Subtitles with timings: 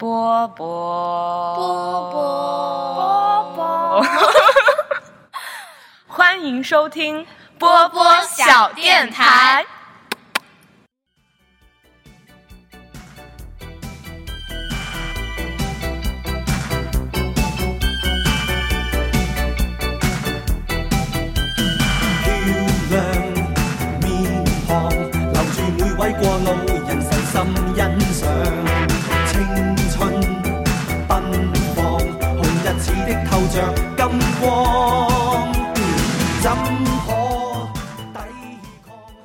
[0.00, 1.54] 波波。
[1.56, 2.16] 波波。
[2.94, 4.02] 波波，
[6.06, 7.26] 欢迎收听
[7.58, 9.66] 波波小电台。
[22.24, 22.32] 漂
[22.88, 23.04] 亮
[24.00, 24.08] 面
[24.66, 26.48] 庞，留住每位过路
[26.88, 27.36] 人细心
[27.74, 27.84] 欣
[33.60, 35.52] 着金光，
[36.40, 37.68] 怎可抵抗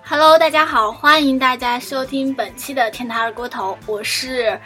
[0.04, 4.60] ？Hello，大家好，欢迎大家收听本期的天台二锅头，我是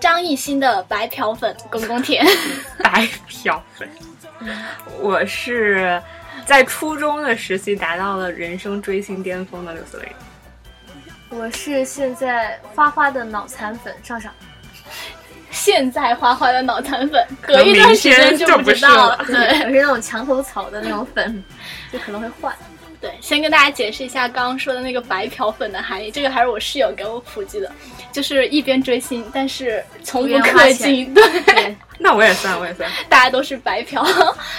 [0.00, 2.26] 张艺兴的白嫖粉公公田。
[2.82, 3.88] 白嫖粉。
[4.98, 6.02] 我是
[6.44, 10.12] 在初中的时期达到了人生追星巅峰的刘思蕾。
[11.28, 14.32] 我是现在花花的脑残粉上上，
[15.52, 19.24] 现在花花的脑残粉，隔一段时间就不知道了。
[19.26, 21.44] 对我是那种墙头草的那种粉，
[21.92, 22.52] 就可能会换。
[23.00, 27.70] 对，先跟大家解释一下刚刚说的那个白嫖粉的含义，这个还是我室友给我普及的，
[28.12, 31.12] 就是一边追星，但是从不氪金。
[31.14, 31.24] 对。
[31.42, 32.88] 对，那我也算，我也算。
[33.08, 34.06] 大家都是白嫖。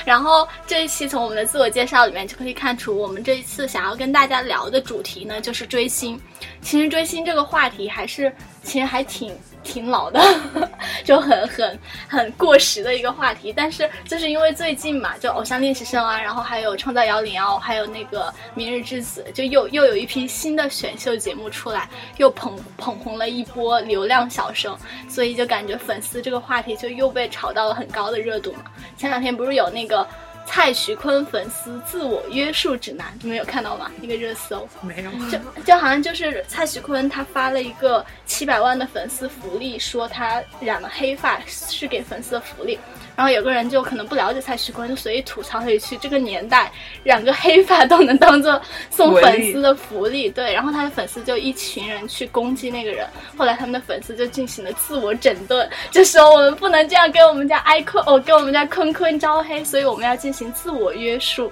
[0.04, 6.20] 然后这一期从我们的自我介绍里面就可以看出，我们这一次想要跟大家聊的主题呢，就是追星。
[6.62, 8.30] 其实追星这个话题还是
[8.62, 9.34] 其实还挺
[9.64, 10.22] 挺老的，
[11.04, 13.54] 就很很很过时的一个话题。
[13.56, 24.78] 但是就是因为最近嘛，就偶像练习生啊，然后还有创造幺零幺，还有那个明日之子，就又又有一批新的选秀节目出来，又捧捧红了一波流量小生，
[25.10, 28.66] 所以就感觉粉丝这个话题就又被炒到了很高的热度嘛。
[28.98, 30.06] 前两天不是有那个
[30.46, 33.90] 蔡徐坤粉丝自我约束指南，你们有看到吗？
[34.02, 34.68] 一个热搜。
[34.82, 35.12] 没有。
[35.30, 42.78] 就就好像就是蔡徐坤他发了一个七百万的粉丝福利，说他染了黑发是给粉丝的福利。
[43.16, 46.72] 然后有个人就可能不了解蔡徐坤，就随意吐槽了一句：“这个年代
[47.04, 50.30] 染个黑发都能当做送粉丝的福利。
[50.34, 61.52] ”对，然后他的粉丝就一群人去攻击那个人，后来他们的粉丝就进行了自我整顿，就说我们不能这样给我们家 i 坤哦，给我们家坤坤招黑，所以我们要进行自我约束。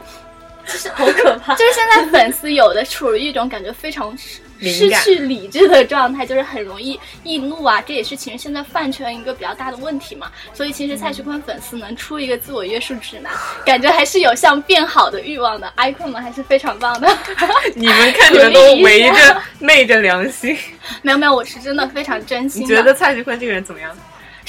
[0.64, 4.16] 就 是好可怕， 就是现在粉丝有的处于一种感觉非常
[4.62, 10.32] 失去理智的状态，就是很容易易怒啊，这也是其实现在饭圈一个比较大的问题嘛。
[10.54, 13.32] 所以其实蔡徐坤粉丝能出一个自我约束指南，
[13.66, 15.72] 感觉还是有向变好的欲望的。
[15.78, 17.18] icon 们还是非常棒的。
[17.76, 20.58] 你们看，你们都围着昧着良心。
[21.02, 22.62] 没有没有，我是真的非常真心。
[22.62, 23.96] 你觉得蔡徐坤这个人怎么样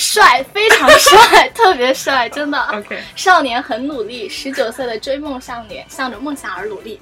[0.03, 2.59] 帅，非常帅， 特别帅，真的。
[2.73, 7.01] ？OK，少年很努力，十九岁的追梦少年，向着梦想而努力。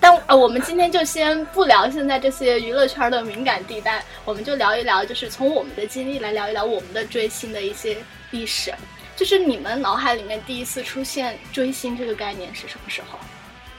[0.00, 7.96] 但呃，我们今天就先不聊现在这些娱乐圈的敏感地带，我们就聊一聊，就是从我们的经历来聊一聊我们的追星的一些
[8.30, 8.72] 历史。
[9.14, 13.18] 就是你们脑海里面第一次出现追星这个概念是什么时候？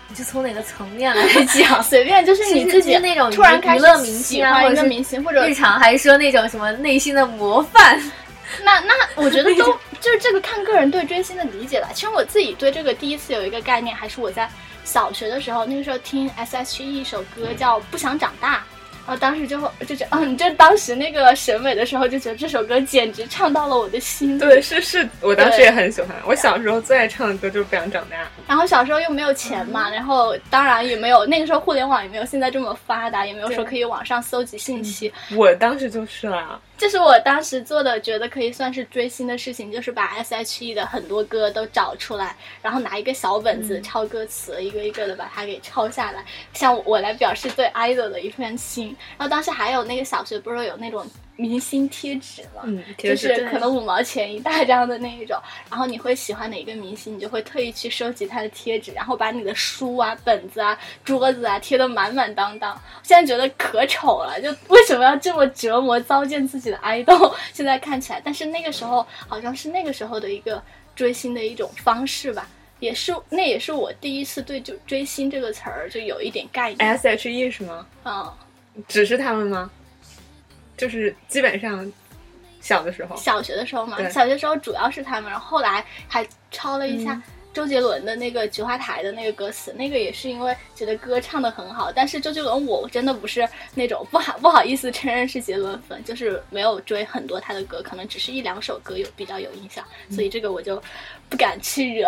[0.09, 1.81] 你就从哪个层面来讲？
[1.85, 8.01] 随便，就是你自己是那种突然开始娱乐明喜欢一个明星，或者日常，还是说那种什么内心的模范？
[8.63, 11.89] 那那我觉得都就是这个看个人对追星的理解吧。
[11.93, 14.49] 其实我自己对这个第一次有一个概念，还是我在
[14.83, 18.57] 小学的时候，那个时候听 S.H.E 一首歌叫《不想长大》。
[19.07, 24.37] 然后当时就就觉得，嗯，就当时那个审美的时候，就觉得这首歌简直唱到了我的心。
[24.37, 26.15] 对，是是，我当时也很喜欢。
[26.27, 28.17] 我小时候最爱唱的歌就是《不想长大》。
[28.47, 35.11] 然后小时候又没有钱嘛，然后当然也没有那个时候互联网也没有现在这么发达，也没有说可以网上搜集信息。
[35.35, 36.59] 我当时就是啦。
[36.79, 46.23] 这是我当时做的，觉得可以算是追星的事情，就是把 S.H.E 的很多歌都找出来，然后拿一个小本子抄歌词，一个一个的把它给抄下来，
[46.53, 48.95] 像我来表示对 idol 的一份心。
[49.17, 51.05] 然后当时还有那个小学不是有那种
[51.39, 52.61] 明星贴纸了？
[52.65, 62.77] 嗯，就是可能五毛钱一大张的那一种，然后你会喜欢哪个明星，你就会特意去收集他的贴纸，然后把你的书啊、本子啊、桌子啊贴得满满当当。
[63.01, 67.33] 现在觉得可丑了，就为什么要这么折磨、糟践自己的爱豆？
[67.53, 70.61] 现在看起来，但是那个时候好像是那个时候的一个
[70.93, 72.45] 追星的一种方式吧。
[72.81, 76.89] 也是，那也是我第一次对就追星这个词儿就有一点概念。
[76.97, 77.85] S.H.E 是吗？
[78.03, 78.33] 嗯，
[78.87, 79.69] 只是他们吗？
[80.79, 81.91] 就是基本上
[82.61, 91.91] 小的时候，小学的时候嘛，小学时候主要是他们，然后后来还抄了一下嗯周杰伦的那个《菊花台》的那个歌词，那个也是因为觉得歌唱的很好。
[91.91, 100.81] 但是周杰伦我真的不是那种不好不好意思承认是杰伦粉，就是没有追很多他的歌，可能只是一两首歌有比较有印象，所以这个我就
[101.27, 102.07] 不敢去惹。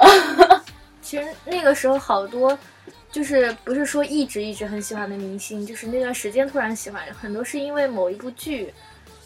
[1.01, 2.57] 其实那个时候好多，
[3.12, 8.74] 就是不是说一直一直很喜欢的明星，就是那段时间突然喜欢，很多是因为某一部剧，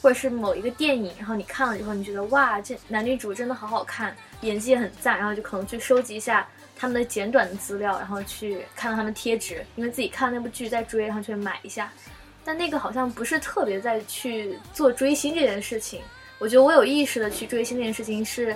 [0.01, 11.91] 或者是某一个电影，然后你看了之后，你觉得哇，这男女主真的好好看，演技也很赞，然后就可能去收集一下他们的简短的资料，然后去看到他们贴纸，因为自己看那部剧在追，然后去买一下。
[12.43, 16.01] 但那个好像不是特别在去做追星这件事情。
[16.37, 18.55] 我觉得我有意识的去追星这件事情是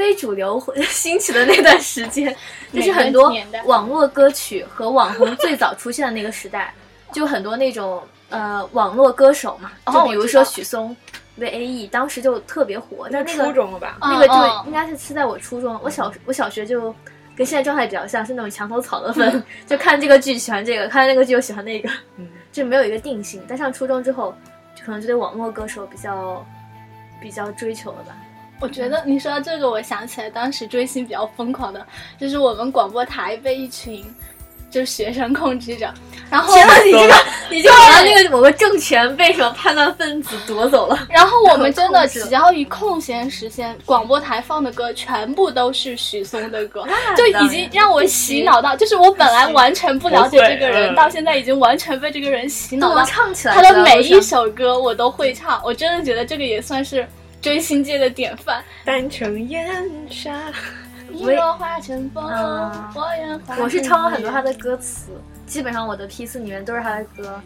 [0.00, 0.58] 非主流
[0.88, 2.34] 兴起的那段时间，
[2.72, 3.30] 就是很多
[3.66, 6.72] 网络歌曲和网红最早出现的那个时代，
[7.12, 10.96] 就很多那种呃网络歌手嘛，就比如说许嵩、
[11.36, 13.10] V A E，当时就特别火。
[13.12, 13.98] 但那个初中了吧？
[14.00, 14.34] 那个就
[14.66, 16.94] 应该是是在我初中，我小我小学就
[17.36, 21.90] 跟现在状态比较像，是那种墙头草的粉， 就看这个剧喜欢这个，看那个剧又喜欢那个，
[22.50, 23.42] 就没有一个定性。
[23.46, 24.34] 但上初中之后，
[24.74, 26.42] 就可能就对网络歌手比较。
[27.22, 28.16] 比较追求了吧？
[28.60, 31.84] 我觉得你说到这个，我想起来当时追星比较疯狂的，
[32.18, 34.04] 就是我们广播台被一群
[34.70, 35.92] 就是学生控制着，
[36.30, 36.54] 然后
[36.84, 37.14] 你这个
[37.50, 46.86] 你就好像那个某个政权被什么叛乱分子夺走了，然后我们真的只要一空闲时间，广播台放的歌全部都是许嵩的歌，
[47.16, 57.08] 就已经让我洗脑到，就是我本来完全不了解这个人，到现在已经完全被这个人洗脑了，唱起来他的每一首歌我都会唱，我真的觉得这个也算是。
[57.40, 60.52] 追星界的典范，单城烟沙，
[61.10, 62.22] 一若化成风。
[62.94, 63.40] 我愿。
[63.58, 65.10] 我是抄了很多他的歌词，
[65.46, 67.40] 基本上我的 P 四里面都是他的歌。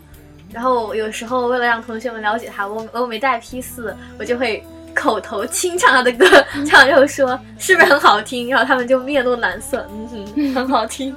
[0.52, 4.64] 然后有时候为了让同学们了解他，我我没带 P 四，我就会
[4.94, 6.26] 口头清唱他的歌，
[6.66, 8.50] 唱完之后说是不是很好听？
[8.50, 11.14] 然后他们就面露难色，嗯哼，很好听。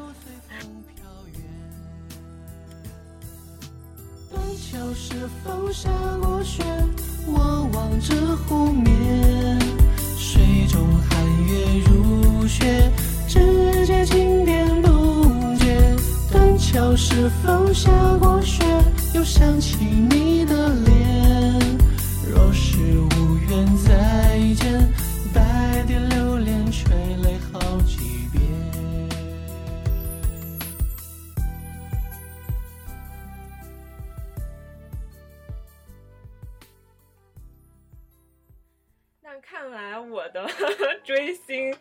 [7.28, 8.16] 我望着
[8.48, 9.60] 湖面，
[10.18, 12.92] 水中寒月如雪，
[13.28, 15.96] 指尖轻点不觉。
[16.32, 18.64] 断桥是否下过雪？
[19.14, 21.78] 又想起你的脸。
[22.32, 24.92] 若是无缘再见，
[25.34, 28.17] 白点流连垂泪好几
[39.78, 40.44] 来我的
[41.06, 41.72] 追星，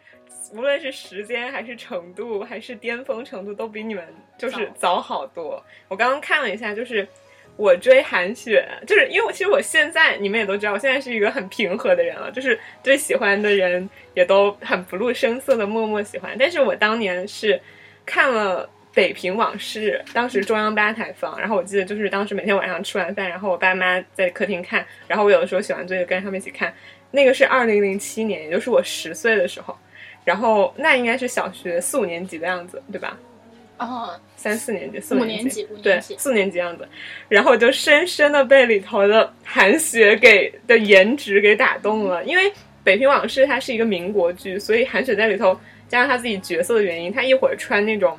[0.52, 4.04] 无论是时间还是程度，还是巅峰程度，都比你们
[4.36, 5.64] 就是早好多。
[5.88, 7.08] 我刚刚看了一下，就是
[7.56, 16.36] 我追韩雪，就是因为其实我现在你们也都知道，我现在是一个很平和的人了，就是对喜欢的人也都很不露声色的默默喜欢。
[16.38, 17.58] 但是我当年是
[18.04, 18.68] 看了。
[18.98, 26.72] 《北平往事》当时中央八台放，然后我记得就是当时每天晚上吃完饭，然后我爸妈在客厅看，然后我有的时候写完作业跟着他们一起看。
[27.10, 29.76] 那个是二零零七年，也就是我十岁的时候，
[30.24, 33.18] 然后那应该是小学四五年级的样子，对吧？
[33.78, 36.88] 哦，三四年级，四五年级，对，四年级样子。
[37.28, 42.50] 然后我就深深的被里头的韩雪给的颜值给打动了，因为
[42.82, 48.18] 《北平往事》它是一个民国剧，所以韩雪在里头加上她自己角色的原因，她一会儿穿那种。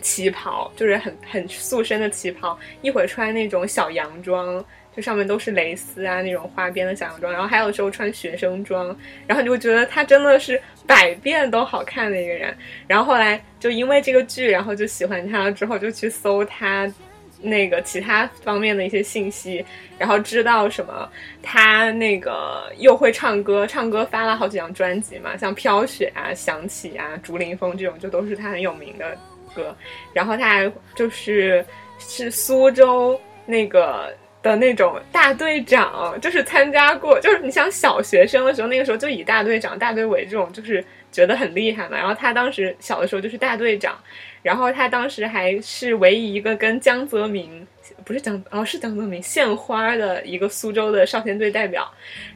[0.00, 4.64] 旗袍就是很很塑身的旗袍，一会儿穿那种小洋装，
[4.96, 8.96] 就上面都是蕾丝啊那种花边的小洋装，然后还有时候穿学生装，
[9.26, 12.56] 然后你就觉得他真的是百变都好看的一个人。
[12.86, 16.92] 然后后来就因为这个剧，然后就喜欢他了，之后就去搜他
[17.40, 19.64] 那个其他方面的一些信息，
[19.98, 21.08] 然后知道什么
[21.42, 29.16] 他那个又会唱歌，唱歌发了好几张专辑嘛，像飘雪啊、想起啊、竹林风这种，就都是他很有名的。
[29.54, 29.76] 歌，
[30.14, 31.62] 然后他还就是
[31.98, 34.10] 是苏州那个
[34.42, 41.96] 的那种大队长，就是参加过，就是你想小学生的时候，那个时候就以大队长、大队委这种，就是觉得很厉害嘛。
[41.96, 43.96] 然后他当时小的时候就是大队长，
[44.42, 47.66] 然后他当时还是唯一一个跟江泽民
[48.04, 51.88] 不是江哦是江泽民献花的一个苏州的少先队代表。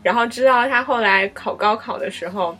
[0.02, 2.56] 然后知道他后来考高考的时候，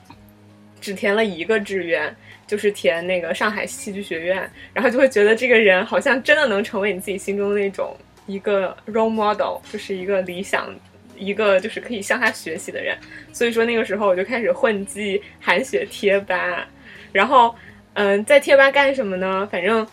[0.81, 2.15] 只填了一个志愿。
[2.49, 10.75] 就是填那个上海戏剧学院，然后就会觉得这个人好像真的能成为你自己心中的那种一个 role model，就是一个理想，
[11.16, 12.97] 一个就是可以向他学习的人。
[13.33, 16.66] 所以说那个时候我就开始混迹韩雪贴吧，
[17.12, 17.54] 然后
[17.95, 19.49] 嗯，在贴吧干什么呢？
[19.50, 19.87] 反正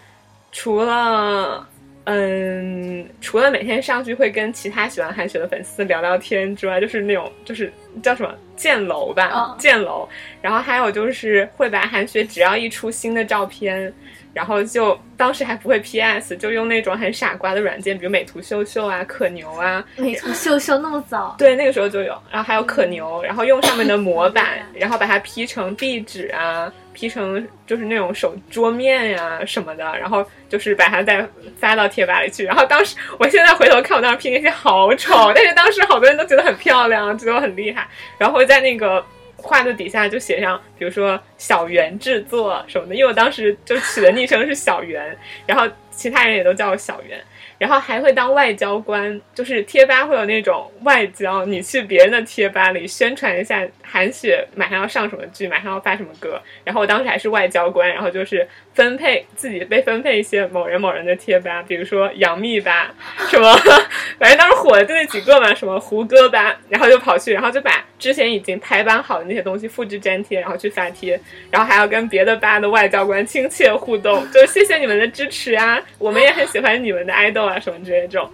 [0.51, 1.67] 除了。
[2.05, 7.71] 嗯，除了每天上去会跟其他喜欢韩雪的粉丝聊聊天之外，就是那种就是
[8.01, 10.05] 叫什么建楼吧，建楼。
[10.41, 13.93] 然后还有就是会把韩雪只要一出新的照片，
[14.33, 31.23] 然后就当时还不会 PS，就用那种很傻瓜的软件，比如美图秀秀啊、可牛啊，美图秀秀那么早，对，那个时候就有，然后还有可牛，然后用上面的 模板，然后把它 P 成壁纸啊，P 成就是那种手桌面呀、什么的，然后就是把它再
[31.59, 32.43] 发到贴吧里去。
[32.43, 37.87] 然后当时，我现在回头看我当时 P 那些好丑，但是当时好多人都觉得很漂亮，觉得我很厉害，
[38.17, 39.05] 然后会在那个。
[39.43, 47.21] 画的底下就写上，比如说小圆制作什么的，因为我当时就取的昵称是小圆，然后其他人也都叫我小圆，
[47.63, 62.93] 然后还会当外交官，就是贴吧会有那种外交，你去别人的贴吧里宣传一下韩雪马上要上什么剧，马上要发什么歌，然后我当时还是外交官，然后就是分配自己被分配一些某人某人的贴吧，比如说杨幂吧，
[63.29, 63.55] 什么，
[64.20, 71.17] 反正当时火的就那几个嘛，什么胡歌吧，然后就跑去，然后就把之前已经排版好的那些东西复制粘贴，然后去发贴，
[71.50, 78.29] 然后还要跟别的吧的外交官亲切互动，就谢谢你们的支持啊，我们也很喜欢你们的 idol 啊什么之类的这种。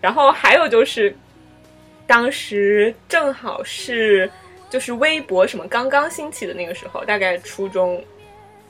[0.00, 1.14] 然后还有就是，
[2.06, 4.30] 当时正好是
[4.68, 8.02] 就是微博什么刚刚兴起的那个时候，大概初中。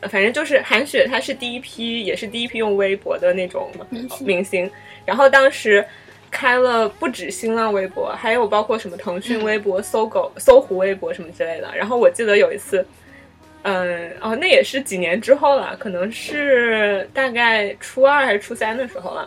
[0.00, 4.70] 呃反正就是韩雪，她是第一批，也是第一批用微博的那种明星明星。
[5.06, 5.82] 然后当时
[6.30, 11.74] 开了不止新浪微博，还有包括什么腾讯微博、搜狗、搜狐微博什么之类的。
[11.74, 12.86] 然后我记得有一次，
[13.62, 19.26] 嗯，哦，那也是几年之后了，可能是大概初二还是初三的时候了。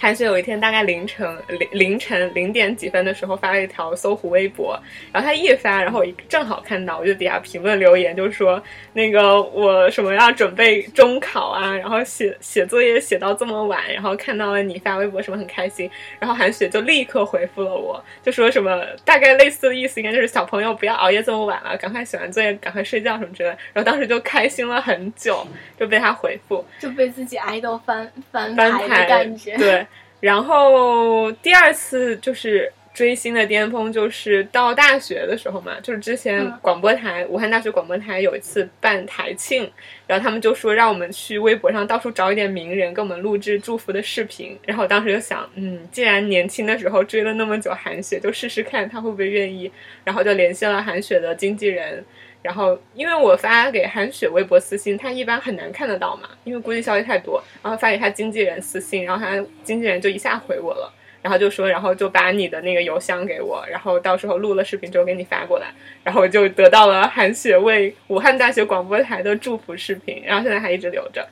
[0.00, 4.80] 韩雪有一天大概凌晨凌凌晨零点几分的时候发了一条搜狐微博，
[5.12, 8.62] 然后她一发，然后我一正好看到，我就底下评论留言，就说
[8.94, 23.58] 那个我什么要准备中考啊，然后写写作业写到这么晚，然后看到了你发微博什么很开心，然后韩雪就立刻回复了我，就说什么大概类似的意思，应该就是小朋友不要熬夜这么晚了，赶快写完作业赶快睡觉什么之类的。
[23.74, 25.46] 然后当时就开心了很久，
[25.78, 26.64] 就被他回复。
[26.78, 29.56] 就被自己挨到翻翻翻牌的感觉。
[29.58, 29.86] 对，
[30.20, 39.70] 然后第二次就是追星的巅峰，就是到大学的时候嘛，就是之前广播台、武汉大学广播台有一次办台庆，
[40.06, 49.70] 然后他们就说让我们去微博上到处找一点名人给我们录制祝福的视频，然后我当时就想，嗯，既然年轻的时候追了那么久韩雪，就试试看她会不会愿意，
[50.04, 52.04] 然后就联系了韩雪的经纪人。
[52.42, 57.42] 然后，因为我发给韩雪微博私信，她一般很难看得到嘛，因为估计消息太多。
[57.62, 65.66] 然后发给她经纪人私信，然后她经纪人就一下回我了，然后就说，然后就把你的那个邮箱给我，然后到时候录了视频之后给你发过来，
[66.02, 71.28] 然后我就得到了韩雪为武汉大学广播台的祝福视频，然后现在还一直留着。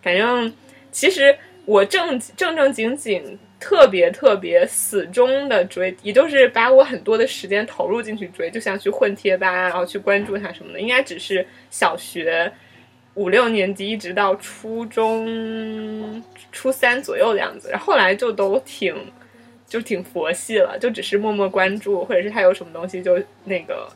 [0.00, 0.52] 反正
[0.92, 3.38] 其实我正正正经经。
[3.62, 12.52] 特别特别死忠的追，也就是把我很多的时间投入进去追，就像去混贴吧，然后去关注他什么的，应该只是小学
[13.14, 18.92] 五六年级一直到初中初三左右的样子，然后来就都挺
[19.68, 23.88] 就挺佛系了，就只是默默关注，或者是他有什么东西就那个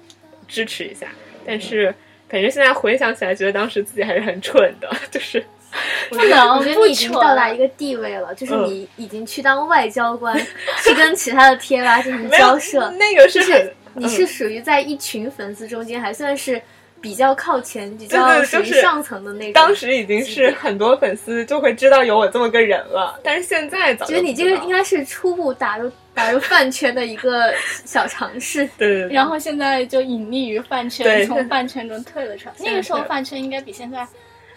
[0.46, 1.08] 支持一下。
[1.44, 1.92] 但是
[2.28, 5.44] 感觉现在回想起来，觉得当时自己还是很蠢的，就是
[6.10, 10.36] 不能我觉得你已经到达一个地位了，就是嗯你已经去当外交官，
[10.84, 12.90] 去跟其他的贴吧进行交涉。
[12.92, 16.60] 那个是就是你是属于在一群粉丝中间还算是
[17.00, 19.52] 比较靠前、比较就是属于上层的那种。
[19.52, 27.52] 当时已经是很多粉丝就会知道有我这么个人了，但是现在早就觉得你这个应该是初步打入 打入饭圈的一个
[27.84, 28.66] 小尝试。
[28.78, 32.54] 对对对，然后现在就隐匿于饭圈，从饭圈中退了出来。
[32.58, 34.06] 那个时候饭圈应该比现在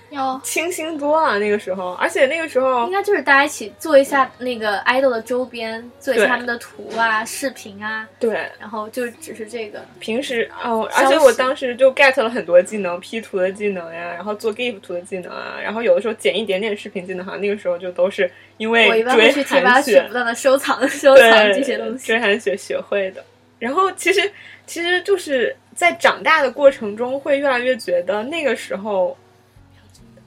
[0.10, 9.80] 要清新多了那个时候，而且那个时候应该就是大家一起做一下那个 idol 的周边，做一下他们的图啊、视频啊，对然后就只是这个。
[10.00, 22.08] 平时哦，而且我当时就 get 了很多技能，P 图的技能呀，然后做 GIF 图的技能啊，然后有的时候剪一点点视频技能，好像那个时候就都是因为我一般会追去贴吧去不断的收藏、收藏这些东西。
[22.08, 23.24] 追韩雪学会的。
[23.60, 24.32] 然后其实
[24.66, 29.18] 其实就是在长大的过程中，会越来越觉得那个时候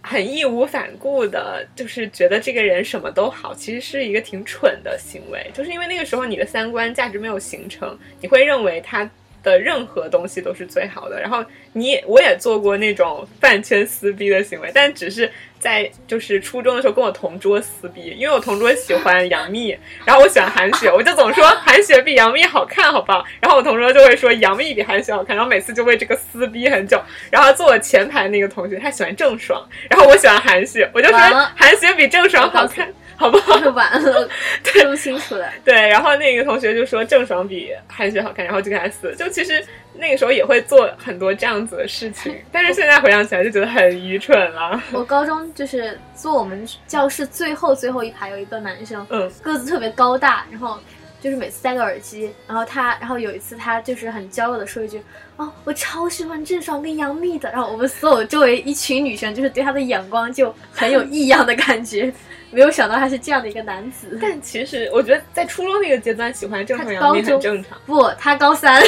[0.02, 5.48] 很义无反顾的，就是觉得这个人什么都好，其实是一个挺蠢的行为。
[5.54, 9.08] 就是因为那个时候你的三观价值没有形成，你会认为他
[9.42, 11.20] 的任何东西都是最好的。
[11.20, 15.30] 然后你我也做过那种饭圈撕逼的行为，但只是
[15.62, 23.24] 在就是初中的时候跟我同桌撕逼，因为我同桌喜欢杨幂，然后我喜欢韩雪，我就总说韩雪比杨幂好看，好不好？
[23.40, 27.00] 然后我同桌就会说杨幂比韩雪好看，然后每次就为这个撕逼很久。
[27.30, 32.92] 然后坐我前排那个同学他喜欢郑爽，然后我喜欢韩雪，我就说完了韩雪比郑爽好看，
[33.22, 33.54] 好不好？
[33.70, 34.28] 完了，
[34.64, 35.48] 对不清楚了。
[35.64, 39.14] 对，然后那个同学就说郑爽比韩雪好看，然后就给他撕。
[39.14, 39.64] 就其实
[39.94, 44.82] 那个时候也会做很多这样子的事情， 但是现在回想起来就觉得很愚蠢了。
[44.90, 50.76] 我高中就是坐我们教室最后最后一排有一个男生，嗯，个子特别高大，然后
[51.20, 55.00] 就是每次戴个耳机，然后他，然后有一次他就是很骄傲的说一句
[55.38, 62.12] ：“哦，我超喜欢郑爽跟杨幂的。”然后我们所有周围一群女生就是对他的眼光就很有异样的感觉，
[62.52, 64.16] 没有想到他是这样的一个男子。
[64.22, 68.80] 但其实我觉得在初中那个阶段喜欢郑爽、他杨幂高中很正常，不，他高三，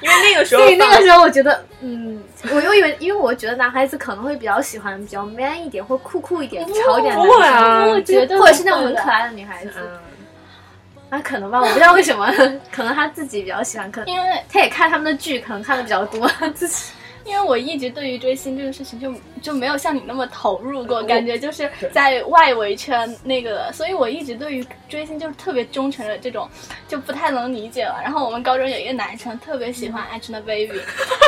[0.00, 2.22] 因为那个时候 所以那个时候我觉得，嗯，
[2.52, 9.72] 我又以为，因为我觉得男孩子可能会比较喜欢比较 man 一点或酷酷一点、潮一点的男生，啊我觉得或者是那种很可爱的女孩子。
[9.78, 9.98] 嗯，
[11.10, 12.26] 啊，可能吧，我不知道为什么，
[12.70, 16.92] 可能他自己比较喜欢，可能因为他也看他们的剧，可能看的比较多，自己
[17.24, 19.12] 因为我一直对于追星这个事情就
[19.42, 26.48] 就没有像你那么投入过，感觉就是在外围圈那个，所以我一直对于追星就是特别忠诚的这种，
[26.86, 28.00] 就不太能理解了。
[28.02, 30.80] 然后我们高中有一个男生特别喜欢 Angelababy，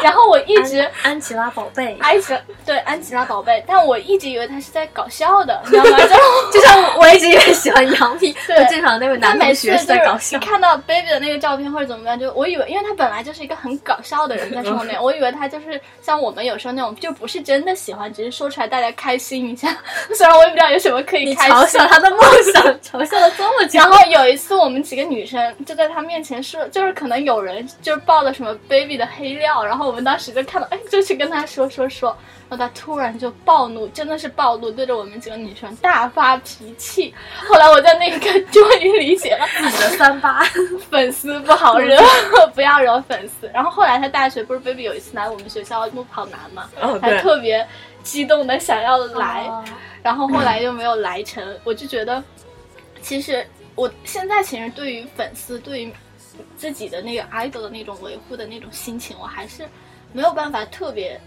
[0.02, 2.34] 然后我一直安安琪拉宝贝，安琪
[2.64, 5.98] 对安琪拉宝贝，但我一直以为他是在搞笑的，你知道吗？
[5.98, 6.06] 就
[6.52, 10.38] 就像我一直也喜欢杨幂，对我正常那位男同学在搞笑。
[10.40, 19.76] 看到 baby 的那个照片或者怎么样，就我以为，因为他本来就是一个很搞笑的人在上面，我以为他就是像我们有时候那种，就不是真的喜欢，只是说出来大家开心一下。
[20.14, 21.86] 虽然我也不知道有什么可以开心嘲笑。
[21.86, 22.20] 他的梦
[22.52, 32.16] 想，嘲笑了这么久 然，后有一次，我们几个女生就在他面前说，就是可能有人就是爆了什么 baby 的黑料，然后我们当时就看到，哎，就去跟他说说说，
[32.48, 37.12] 然后他突然就暴怒，真的是暴怒，对着我们几个女生大发脾气。
[37.48, 40.44] 后来我在那一刻终于理解了，自己的三八，
[40.88, 41.98] 粉丝不好惹，
[42.54, 43.50] 不要惹粉丝。
[43.52, 47.66] 然后后来他大学不是 baby 有一次来我们学校木跑男嘛，还哦还，特别
[48.02, 49.46] 激动的想要来。
[49.48, 49.64] 哦。
[50.02, 52.22] 然后后来又没有来成，我就觉得，
[53.02, 55.92] 其实我现在其实对于粉丝，对于
[56.56, 59.66] 自己的那个 idol 的那种维护的那种心情，我还是
[60.12, 61.20] 没有办法特别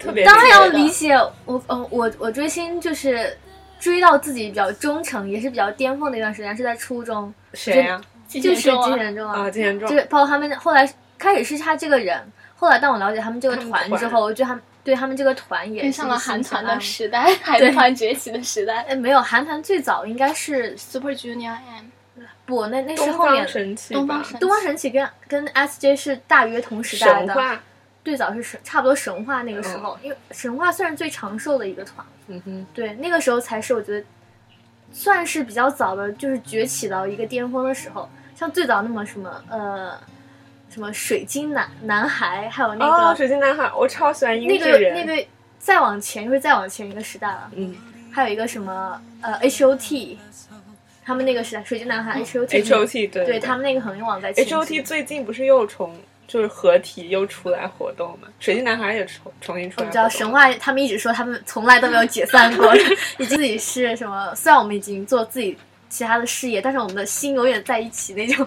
[0.00, 3.38] 特别当然要理理解我，嗯，我我追星就是
[3.78, 8.00] 追到自己比较忠诚，也是比较巅峰的一段时间，是在初中，谁呀？
[8.26, 12.20] 就是金金贤重啊，啊，金贤重就是包括他们后来开始是他这个人，
[12.56, 18.82] 后来当我了解他们这个团团之后，我觉得他们对他们这个团也跟上了韩团的时代，韩对团崛起的时代。
[18.88, 21.86] 哎，没有，韩团最早应该是 Super Junior M
[22.46, 27.60] 不，那那是后面东方神起，东方神东方神起跟跟 SJ 是大约同时代的，
[28.04, 34.06] 最早是神差不多神话那个时候，因为神话算是最长寿的一个团，嗯哼，对，那个时候才是我觉得
[34.92, 38.08] 算是比较早的，就是崛起到一个巅峰的时候。
[38.36, 39.96] 像最早那么什么呃
[40.74, 45.24] 什么水晶男男孩，还有那个、哦，水晶男孩，我超喜欢那个那个
[45.56, 47.72] 再往前就是再往前一个时代了，嗯
[48.12, 50.18] 还有一个什么呃 H O T，
[51.04, 58.26] 他们那个时代水晶男孩 H O T，H O T 对对他们那个很往在 H O T 最近不是又重就是合体又出来活动嘛？
[58.40, 62.74] 水晶男孩也重重新出来活动了，我不知道神话，他们一直说他们从来都没有解散过，
[63.18, 64.34] 已经自己是什么？
[64.34, 65.56] 虽然我们已经做自己
[65.88, 68.44] 其他的事业，但是我们的心永远在一起那种。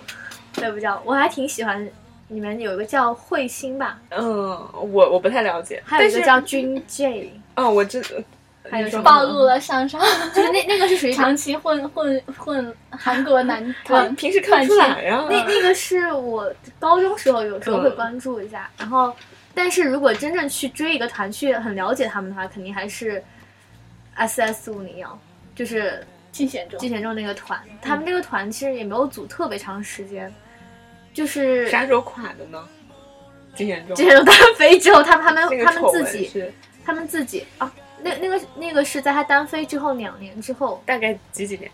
[0.59, 1.87] 我也不知道，我还挺喜欢
[2.29, 8.23] 你们有一个叫彗星吧，嗯，我我不太了解，还有一个叫君 J，哦，我知，你说
[8.69, 9.03] 还有什么？
[9.03, 10.01] 暴露了上上。
[10.35, 19.15] 就是那那个是属于 长期混混混韩国男 团，平时看不出来呀，那那个是我高中时候有时候会嗯关注一下，然后
[19.53, 23.23] 但是如果真正去追一个团，去很了解他们的话，肯定还是
[24.15, 25.17] S S 五零幺，
[25.55, 30.31] 就是金贤重金贤重那个团，他们那个团其实也没有组特别长时间，
[31.17, 32.63] 就是啥时候垮的呢？
[33.55, 36.43] 金贤重，金贤重单飞之后，他们他们他那个丑们自己
[36.85, 41.71] 他们自己啊，那那个那个是在他单飞之后两年之后，大概几几年？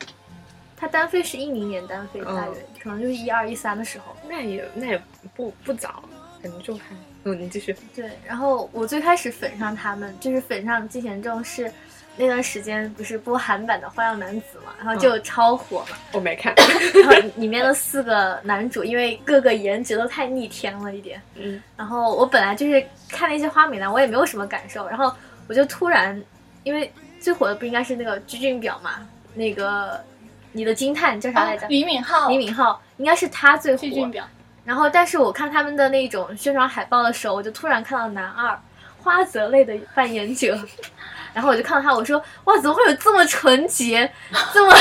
[0.77, 4.15] 他单飞是一零年单飞，嗯大约、可能就是一二一三的时候。
[4.29, 5.01] 那也那也
[5.35, 6.05] 不不早，
[6.41, 7.75] 感觉就还嗯，你继续。
[7.93, 11.69] 对，然后我最开始粉上他们，就是粉上金贤重是
[12.15, 16.53] 那段时间不是播韩版的《花样男子》嘛，然后就超火嘛，我没看，
[17.01, 25.11] 然后里面的四个男主因为各个颜值都太逆天了一点，嗯，然后我本来就是看那些花美男，我也没有什么感受，然后
[25.47, 26.21] 我就突然，
[26.63, 29.99] 因为最火的不应该是那个鞠俊表嘛，那个
[30.51, 31.65] 你的惊叹叫啥来着？
[31.65, 34.23] 啊李敏镐、李敏镐应该是他最火具，俊表，
[34.63, 38.57] 然后，但是我看他们的那种宣传海报的时候，我就突然看到男二
[39.01, 40.57] 花泽类的扮演者，
[41.33, 44.11] 然后我就看到他，我说哇，怎么会有这么纯洁、
[44.53, 44.75] 这么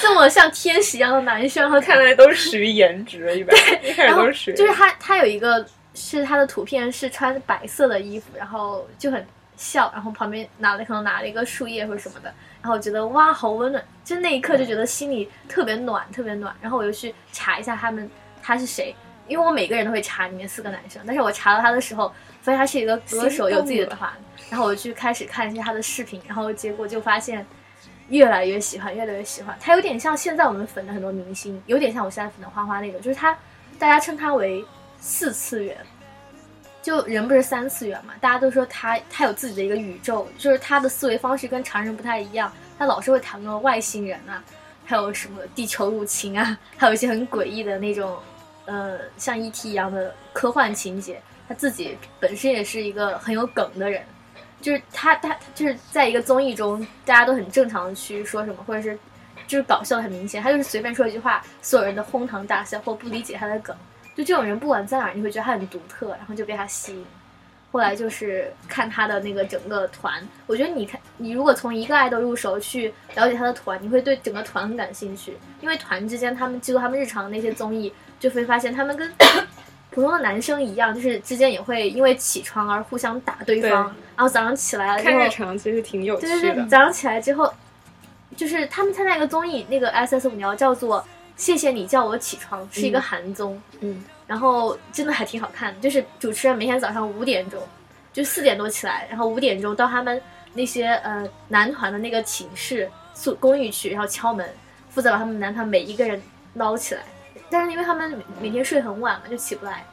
[0.00, 1.62] 这么像天使一样的男生？
[1.62, 9.24] 然后看来都是属于颜值，一般一开始然后都是就是他，他有一个是他的图片是穿白色的衣服，然后就很
[9.56, 16.54] 笑，然后旁边拿了可能拿了一个树叶或者什么的，然后我觉得哇，好温暖，就那一刻就觉得心里特别暖，特别暖。
[16.60, 18.10] 然后我又去查一下他们
[18.42, 18.94] 他是谁，
[19.28, 22.12] 因为我每个人都会查里面四个男生，但是我查到他的时候，
[22.46, 24.08] 发现他是一个歌手，有自己的团，
[24.48, 27.44] 然后我去开始看一些他的视频，然后结果就发现
[28.08, 29.56] 越来越喜欢，越来越喜欢。
[29.60, 33.36] 他有点像现在我们粉的很多明星，有点像我现在粉的花花那种，就是他
[33.80, 34.64] 大家称他为
[35.00, 35.76] 四次元。
[36.82, 44.40] 就人不是三次元嘛，大家都说他他有自己的一个宇宙，就是他的思维方式跟常人不太一样，他老是会谈论外星人啊，
[44.84, 48.16] 还有什么地球入侵啊， 还有一些很诡异的那种，
[48.66, 49.70] 呃，像 E.T.
[49.70, 51.20] 一样的科幻情节。
[51.48, 54.02] 他自己本身也是一个很有梗的人，
[54.60, 58.98] 就是他他就是在一个综艺中，大家都很正常去说什么，或者是
[59.46, 63.76] 就是搞笑很明显，他就是随便说一句话，所有人都哄堂大笑或不理解他的梗。
[64.14, 67.04] 就这种人不管在哪儿，你会觉得他很独特，然后就被他吸引。
[67.70, 79.12] 后来就是看他的那个整个团，我觉得你看你如果从一个爱豆入手去了解他的团，你会对整个团很感兴趣，因为团之间他们记录他们日常的那些综艺，就会发现他们跟
[79.96, 83.70] 普通的男生一样，就是之间也会因为起床而互相打对方，
[84.14, 86.66] 然后早上起来了看日常其实挺有趣对对对，的。
[86.66, 87.50] 早上起来之后，
[88.36, 91.00] 就是他们参加一个综艺，那个 S S 五聊叫做
[91.34, 97.58] 《谢谢你叫我起床》，是一个嗯韩综，嗯，然后真的还挺好看的，就是主持人每天早上五点钟，
[98.12, 100.20] 就四点多起来，然后五点钟到他们
[100.52, 104.46] 那些呃男团的那个寝室宿公寓去，然后敲门，
[104.90, 106.20] 负责把他们男团每一个人
[106.52, 107.00] 捞起来。
[107.50, 109.84] 但是因为他们每天睡很晚嘛，就起不来，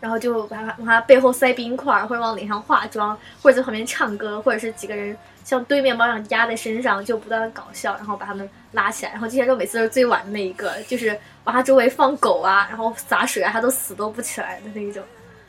[0.00, 9.12] 然后就把他往他背后塞冰块，或者往脸上化妆，或者在旁边唱歌，或者是几个人像堆面包一样压在身上，就不断的搞笑，然后把他们拉起来。
[9.12, 15.02] 然后金贤重每次都是最晚的那一个，就是往他周围放狗啊，然后洒水啊，他都死都不起来的那一种。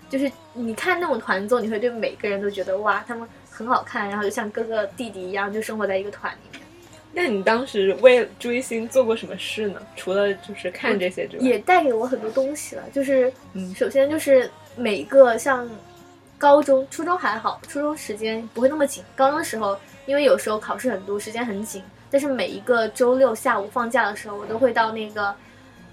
[0.09, 6.61] 就是你看那种团综，你会对每个人都觉得哇，他们很好看，然后就像哥哥弟弟一样，就生活在一个团里面。
[7.13, 9.81] 那你当时为了追星做过什么事呢？
[9.95, 12.83] 除了就是看这些之外，也带给我很多东西了。
[12.93, 15.67] 就是，嗯首先就是每个像
[16.37, 19.03] 高中、初中还好，初中时间不会那么紧。
[19.15, 25.33] 高中的时候，因为有时候考试很多，时间很紧，但是每一个周六下午放假的时候，我都会到那个。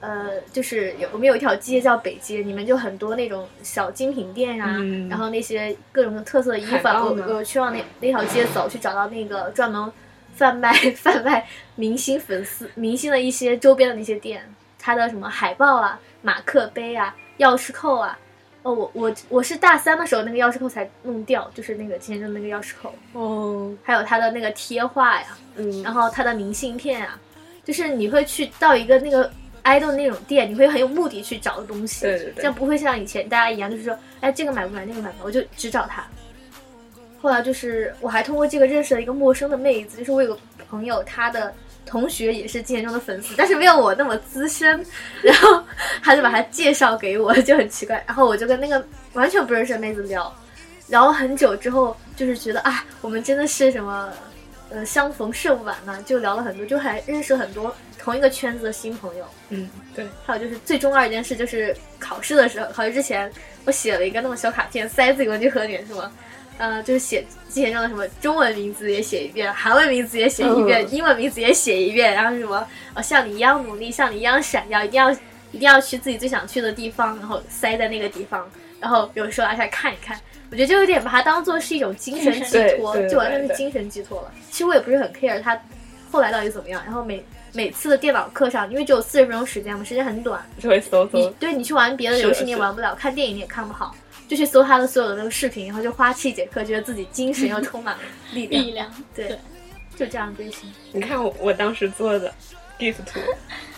[0.01, 9.91] 呃，就是有我们有一条街叫北街，里面就很多那种小精品店啊，嗯然后那些各种的特色的衣服啊，我我去往那那条街走，去找到那个专门
[10.35, 14.43] 贩卖 贩卖明星粉丝明星的一些周边的那些店，
[14.79, 18.19] 它的什么海报啊、马克杯啊、钥匙扣啊。
[18.63, 27.21] 哦，我我我是大三的时候那个钥匙扣才弄掉，就是那个今天的那个钥匙扣，哦，还有它的那个贴画呀，嗯，然后它的明信片啊，
[27.63, 29.31] 就是你会去到一个那个
[29.65, 36.03] idol 那种店，你会很有目的去找东西，对对对这样不会像以前大家一样，就是说，哎，这个买不买，那个买不买，我就只找它。
[37.25, 41.51] 后来就是我还通过这个认识了一个陌生的妹子，就是我有个朋友，她的
[41.87, 44.85] 同学也是金贤重的粉丝，但是没有我那么资深，
[45.23, 45.65] 然后
[46.05, 50.31] 他就把她介绍给我，就很奇怪，然后我就跟那个完全不认识的妹子聊，
[50.89, 54.13] 聊了很久之后，就是觉得啊，我们真的是什么。
[54.71, 59.25] 呃，相逢甚晚嘛，就聊了很多，就还认识很多同一个圈子的新朋友。
[59.51, 63.31] 嗯，对，还有就是最重要一件事，就是考试的时候，考试之前
[63.67, 66.11] 我写了一个那种小卡片，塞自己文具盒里面，什么，
[66.59, 75.11] 呃，就是写之前用的什么中文名字也写一遍，韩文名字也写一遍，嗯英文名字也写一遍，然后什么，呃，像你一样努力，像你一样闪耀，一定要
[75.53, 78.49] 一定要去自己最想去的地方，然后塞在那个地方，
[78.81, 80.19] 然后有时候拿出来看一看。
[80.51, 84.33] 我觉得就有点把它当做是一种精神寄托，就完全是精神寄托了。
[84.53, 85.61] 其实我也不是很 care 它
[86.13, 91.31] 后来到底怎么样，然后每每次的电脑课上，因为只有四十分钟时间嘛，时间很短，就会搜你搜。
[91.41, 93.97] 对你去玩别的游戏你也玩不了，看电影你也看不好，
[94.29, 98.65] 就去搜他的所有的那个视频，然后就花七节课，觉得自己精神又充满了力量。
[98.65, 98.95] 力量。
[99.15, 99.39] 对，对
[99.97, 100.73] 就这样追星。
[100.93, 102.33] 你看我我当时做的
[102.79, 103.21] GIF 图，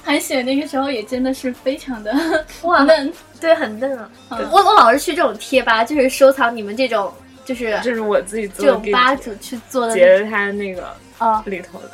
[0.03, 4.11] 韩雪那个时候也真的是非常的哇 嫩，对，很嫩啊！
[4.31, 7.13] 嗯我我老是去这种贴吧，就是收藏你们这种
[7.45, 11.91] 就是这是我自己做这的种吧，主去做的截了他那个啊，里头的，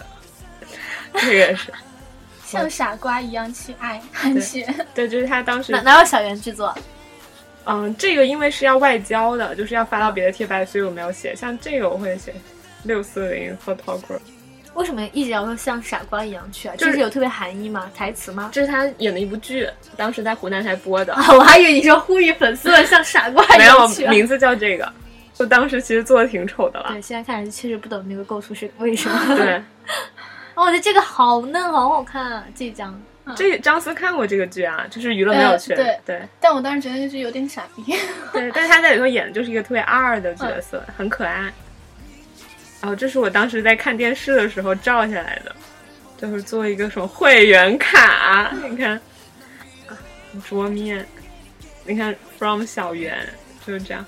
[1.20, 1.72] 这个是
[2.46, 4.66] 像傻瓜一样去爱韩雪。
[4.94, 6.72] 对，就是他当时哪哪有小圆制作？
[7.64, 11.34] 嗯，这个因为是要外交的，就是要发到别的贴吧，所以我没有写。
[11.36, 12.34] 像这个我会写
[12.82, 14.18] 六四零 photographer，
[14.74, 16.74] 为什么一直要说像傻瓜一样去啊？
[16.76, 17.90] 就就是是有特别含义吗？
[17.94, 18.50] 台词吗？
[18.52, 24.10] 这是他演的一部剧，当时在湖南台播的，啊，我还以为你说呼吁粉丝们像傻瓜一 样去、啊。
[24.10, 24.92] 名字叫这个。
[25.34, 29.18] 就当时其实做的挺丑的了对，，现在看来确实不懂那个构图是为什么。
[29.34, 29.54] 对，
[30.54, 32.44] 哦，我觉得这个好嫩，好好看啊！
[32.54, 33.00] 这张
[33.36, 37.82] 这张思看过这个剧啊，就是娱乐没有圈，呃对对但我当时觉得就是有点傻逼。
[38.32, 41.52] 对，但是他在里头演的就是一个特别二的角色，嗯很可爱。
[42.80, 45.54] 然后这是我当时在看电视的时候照下来的，
[46.18, 49.00] 就是做一个什么会员卡，你看，
[49.86, 49.96] 啊
[50.48, 51.06] 桌面，
[51.84, 53.16] 你看 from 小圆
[53.64, 54.04] 就是这样，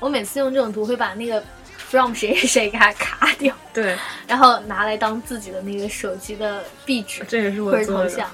[0.00, 1.40] 我每次用这种图会把那个
[1.88, 3.96] from 谁谁 谁给它卡掉，对，
[4.26, 7.84] 然后拿来当自己的那个手机的壁纸这也是我做的。
[7.84, 8.30] 者头像。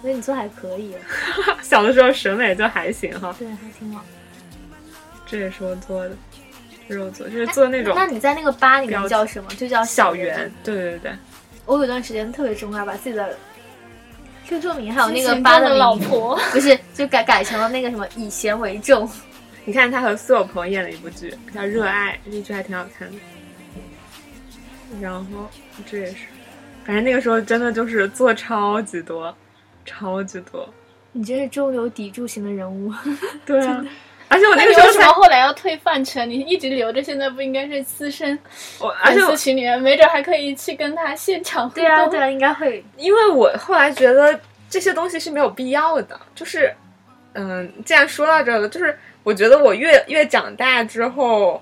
[0.00, 0.94] 所以你做还可以，
[1.62, 4.04] 小的时候审美就还行哈，对，还挺好。
[5.26, 6.14] 这也是我做的，
[6.86, 9.48] 这是我做，就是做那种那你在那个吧里面叫什么？
[9.54, 11.12] 就叫小圆圆。，对对对，
[11.64, 13.34] 我有段时间特别重要，把自己的
[14.46, 19.10] QQ 名还有那个吧动的，老婆，不是就改改成了那个什么以贤为重。
[19.64, 23.16] 你看他和苏有朋演了一部剧叫《热爱》，这剧还挺好看的。
[25.00, 25.48] 然后
[25.90, 26.16] 这也是，
[26.84, 29.34] 反正那个时候真的就是做超级多，
[29.84, 30.68] 超级多。
[31.12, 32.92] 你真是中流砥柱型的人物。
[33.46, 33.84] 对啊，
[34.28, 36.28] 而且我那那个时候为什么，后来要退饭圈？
[36.28, 38.38] 你一直留着，现在不应该是私生
[38.78, 42.84] 我而且我粉丝群里面，没准还可以去跟他现场互对啊，动对啊，应该会。
[42.96, 46.72] 因为我后来觉得这些东西是没有必要的，就是，
[47.32, 51.60] 嗯，既然说到这了，就是我觉得我越越长大之后，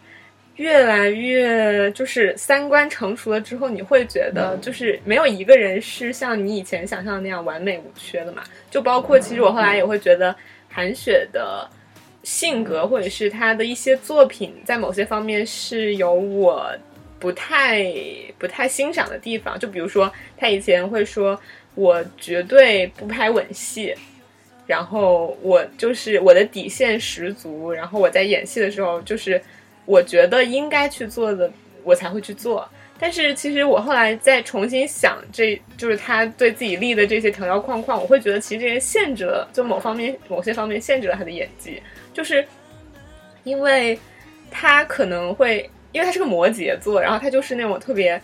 [0.57, 8.42] 越来越就是三观成熟了之后，你会觉得就是没有一个人是像你以前想象的那样完美无缺的嘛。
[8.70, 10.35] 就包括其实我后来也会觉得
[10.68, 11.66] 韩雪的
[12.25, 16.70] 性格或者是她的一些作品，在某些方面是有我
[17.18, 17.87] 不太
[18.38, 19.57] 不太欣赏的地方。
[19.59, 21.40] 就比如说，她以前会说
[21.77, 23.94] 我绝对不拍吻戏。
[24.66, 29.40] 然后我就是我的底线十足，然后我在演戏的时候，就是
[29.85, 31.51] 我觉得应该去做的，
[31.83, 32.68] 我才会去做。
[32.98, 41.83] 但是其实我后来再重新想这，就是他对自己立的这些条条框框，我会觉得其实这些限制了，就某方面某些方面限制了他的演技，
[42.14, 42.46] 就是
[43.42, 43.98] 因为
[44.53, 48.22] 他可能会，因为他是个摩羯座，然后他就是那种特别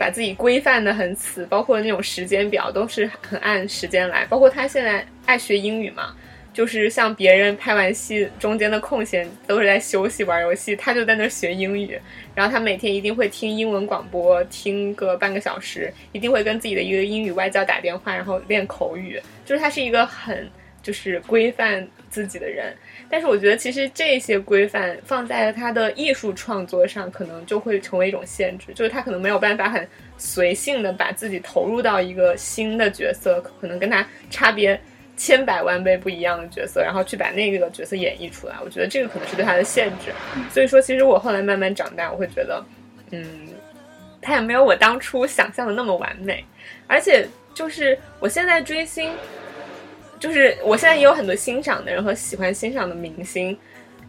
[0.00, 6.16] 把自己规范的很死，包括那种时间表都是很按时间来，包括他现在爱学英语嘛。
[6.52, 11.96] 就是像别人拍完戏中间的空闲都是在休息玩游戏，他就在那学英语。
[12.34, 19.20] 然后他每天一定会听英文广播，听个半个小时，一定会跟自己的一个英语外教打电话，然后练口语。
[19.44, 20.50] 就是他是一个很
[20.82, 22.74] 就是规范自己的人。
[23.10, 34.80] 但是我觉得其实这些规范放在了他的艺术创作上，可能就会成为一种限制，就是他可能没有办法很随性的把自己投入到一个新的角色，可能跟他差别。
[35.16, 40.10] 千百万倍不一样的角色，然后去把那个角色演绎出来，我觉得这个可能是对他的限制。
[40.50, 42.64] 所以说，其实我后来慢慢长大，我会觉得，
[43.10, 43.22] 嗯，
[44.22, 46.42] 他也没有我当初想象的那么完美。
[46.86, 49.12] 而且，就是我现在追星，
[50.20, 53.58] 就是我现在也有很多欣赏的人和喜欢欣赏的明星，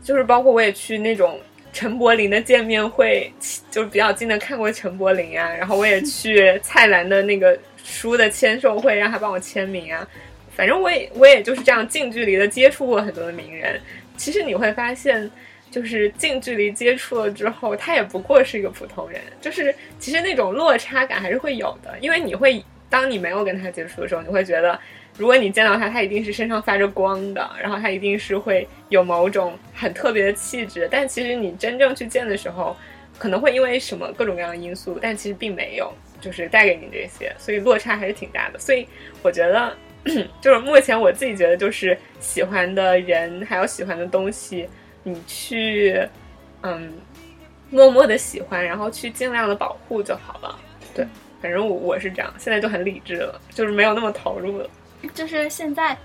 [0.04, 1.40] 就是包括我也去那种
[1.74, 3.32] 陈柏霖的见面会，
[3.72, 10.06] 就是比较近的看过陈柏霖啊，然后我也 去蔡澜的那个书的签售会，让他帮我签名啊。
[10.54, 13.80] 反正我也我也就是这样近距离的接触过很多的名人。
[14.18, 15.32] 其实你会发现，
[15.72, 19.20] 就是近距离接触了之后，他也不过是一个普通人。
[19.40, 24.78] 就是其实那种落差感还是会有的，因为你会当你没有跟他接触的时候，你会觉得，
[25.18, 30.88] 如果你见到他，他一定是身上发着光的，然后他一定是会有某种很特别的气质。
[30.92, 32.76] 但其实你真正去见的时候，
[33.18, 38.60] 可能会因为什么各种各样的因素，但其实并没有，就是带给你这些，所以落差还是挺大的。
[38.60, 38.88] 所以
[39.22, 39.76] 我觉得。
[40.42, 44.68] 就是目前我自己觉得，就是喜欢的人还有喜欢的东西，
[45.04, 46.04] 你去
[46.64, 46.92] 嗯
[47.70, 50.58] 默默的喜欢，然后去尽量的保护就好了。
[50.96, 51.06] 对，
[51.40, 54.68] 反正我我是这样，现在就很理智了，就是没有那么投入了。
[55.14, 55.98] 就是现在，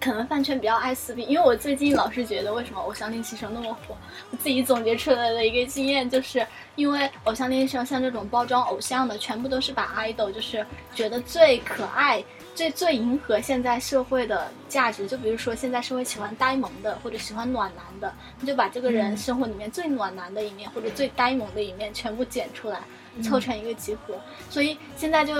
[0.00, 3.96] 可能饭圈比较爱撕逼，因为我最近老是觉得，为什么《偶像练习生》那么火？
[4.30, 12.22] 我自己总结出来的一个经验，就是因为《偶像练习生》像这种包装偶像的，全部都是把 idol 就是觉得最可爱。
[12.54, 18.10] 最最迎合现在社会的价值，就比如说现在社会喜欢呆萌的，或者喜欢暖男的，
[18.40, 22.80] 你就把这个人生活里面最暖男的一面，或者最呆萌的一面全部剪出来，
[23.22, 24.14] 凑成一个集合。
[24.48, 25.34] 所以现在就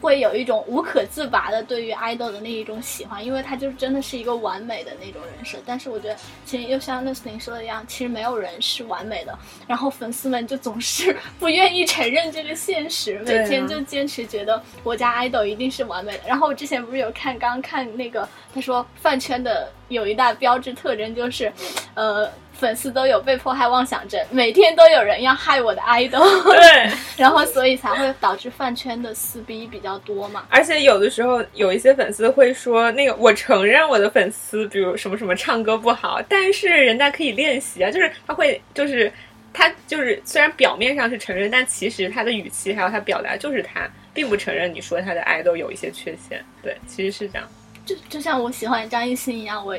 [0.00, 5.58] 会有一种无可自拔的对于 idol 的那一种喜欢，因为他就真的是一个完美的那种人设。
[5.64, 9.38] 但是我觉得，其实又像 l u c 说的一样，其实没有人是完美的。
[9.66, 16.24] 然后粉丝们就总是 不愿意承认这个现实，每天就坚持觉得我家 idol 一定是完美的。
[16.26, 21.52] 然后我之前不是有看，刚看那个他说饭圈的有一大标志特征就是，
[21.94, 22.30] 呃。
[22.60, 30.44] 粉丝都有被迫害妄想症，每天都有人要害我的 idol，对， 然后所以才会导致饭圈的撕逼比较多嘛。
[30.50, 39.10] 而且有的时候有一些粉丝会说，那个我承认我的粉丝，比如什么什么唱歌不好，但是人家可以练习啊，就是他会就是
[39.54, 47.48] 他就是虽然表面上是承认，但其实他的语气还有他表达就是他并不承认你说他的 idol 有一些缺陷，对，其实是这样。
[47.86, 49.76] 就就像我喜欢张艺兴一样，我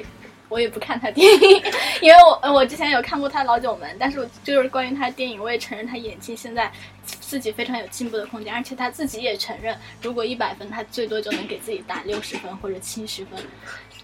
[0.52, 1.64] 我也不看他电影，
[2.02, 6.70] 因为我呃我之前有看过他《老九门》，但是我就是关于他的电影，我也承认他演技现在
[7.06, 13.40] 自己非常有进步的空间，而且他自己也承认，如果一百分，他最多就能给自己打六十分或者七十分。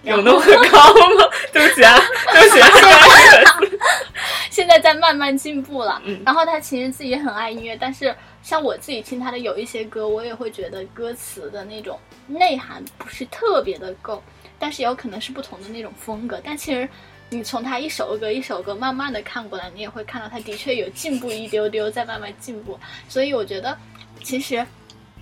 [0.04, 0.40] 有那么
[0.72, 1.30] 高吗？
[1.52, 2.00] 对不起啊，
[2.32, 2.70] 对不起啊，
[4.50, 6.02] 现在 在慢慢进步了。
[6.06, 14.24] 嗯然后他其实自己也很爱音乐，但是像我自己听他的有一些歌，我也会觉得歌词的那种内涵不是特别的够，
[14.60, 16.42] 但是有可能是不同的那种风格。
[16.44, 16.88] 但其实
[17.30, 22.80] 你从他一首歌一首歌慢慢的看过来，你也会看到他的确有进步一丢丢，在慢慢进步。
[23.10, 23.78] 所以我觉得
[24.24, 24.66] 其实。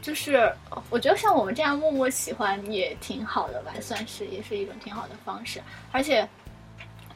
[0.02, 0.54] 就是
[0.91, 5.60] 我觉得像我们这样默默喜欢也挺好的吧，算是也是一种挺好的方式，
[5.91, 6.30] 而且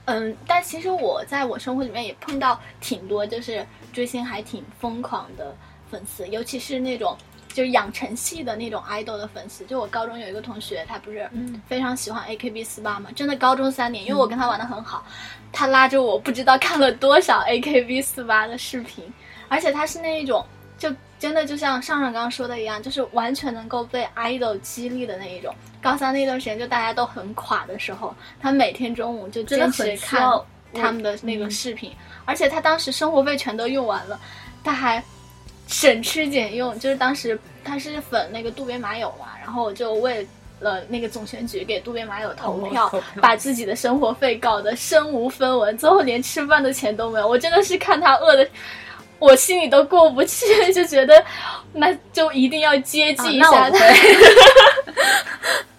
[0.05, 5.55] 嗯，但其实我在我生活里面也碰到挺多，就是追星还挺疯狂的
[5.91, 7.15] 粉丝，尤其是那种
[7.49, 9.65] 就是养成系的那种 idol 的粉丝。
[9.65, 15.05] 就我高中有一个同学，他不是嗯非常喜欢 AKB 四八嘛，真的高中三年，因为我跟他玩的很好，
[15.51, 19.03] 他拉着我不知道看了多少 AKB 四八的视频，
[19.47, 20.45] 而且他是那一种
[20.77, 20.93] 就。
[21.19, 25.53] 真的就像上上刚刚说的一样，就是完全能够被 idol 激励的那一种。
[25.81, 30.23] 高三那段时间，就大家都很垮的时候，他每天中午就坚持看
[30.73, 34.17] 他们的那个嗯视频，而且他当时生活费全都用完了，
[34.63, 35.03] 他还
[35.69, 40.27] 省吃俭用，就是当时他是粉那个渡边麻友嘛，然后我就为
[40.59, 47.27] 了那个总选举给渡边麻友投票，把自己的生活费搞得身无分文，最后连吃饭的钱都没有。
[47.27, 48.49] 我真的是看他饿的，
[49.19, 51.23] 我心里都过不去，就觉得
[51.71, 53.65] 那就一定要接济一下他。
[53.67, 53.93] 我不会，我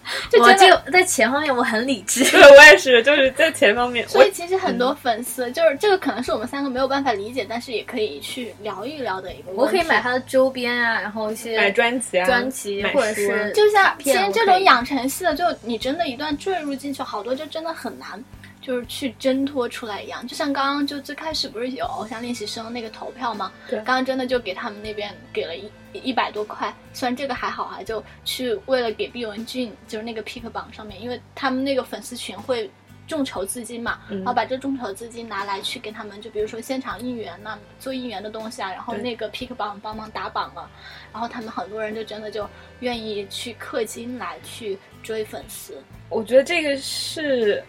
[0.29, 2.23] 就真的这个在钱方面我很理智。
[2.25, 9.51] 对我也是，就是在钱方面，我所以其实很多粉丝、就是这个可能是我们三个没有办法理解，但是也可以去聊一聊的一个。
[9.53, 18.23] 我可以买他的周边啊，然后一些买专辑啊，专辑或者是就像其实这种养成系的，就你真的一段坠入进去，好多就真的很难，
[18.61, 20.25] 就是去挣脱出来一样。
[20.27, 23.51] 就像刚刚就最开始不是有偶像练习生那个投票吗？
[23.67, 32.69] 对刚刚真的就给他们那边给了一一百多块，虽然这个还好啊，就去为了给毕文俊，就是那个 pick 榜上面，因为他们那个粉丝群会。
[33.07, 40.69] 众筹资金嘛，嗯然后把这众筹资金拿来去给他们，就比如说现场应援呐、做应援的东西啊，然后那个 pick 榜帮忙打榜了，
[41.11, 45.77] 然后他们很多人就真的就愿意去氪金来去追粉丝。
[46.07, 47.61] 我觉得这个是，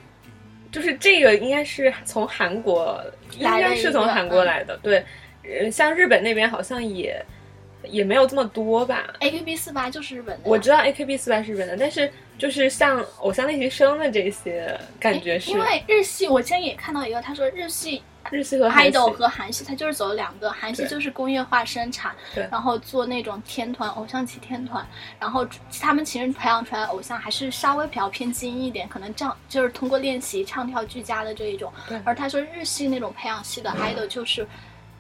[0.73, 3.01] 就是这个应该是从韩国，
[3.39, 4.77] 应该是从韩国来的。
[4.83, 5.05] 对，
[5.45, 7.25] 呃，像日本那边好像也
[7.85, 9.15] 也没有这么多吧。
[9.21, 24.87] AKB 四八就是日本的，我知道 AKB 四八是日本的，但是就是像偶像练习生的这些，感觉是因为日系，我之前也看到一个，他说日系日系和韩系 idol 和韩系，它就是走了两个，韩系就是工业化生产对，然后做那种天团、偶像级天团，
[25.19, 25.47] 然后
[25.81, 31.73] 他们其实培养出来的偶像还是稍微比较偏精英一点，可能这样就是通过练习唱跳俱佳的这一种。
[32.05, 34.47] 而他说日系那种培养系的 idol 就是。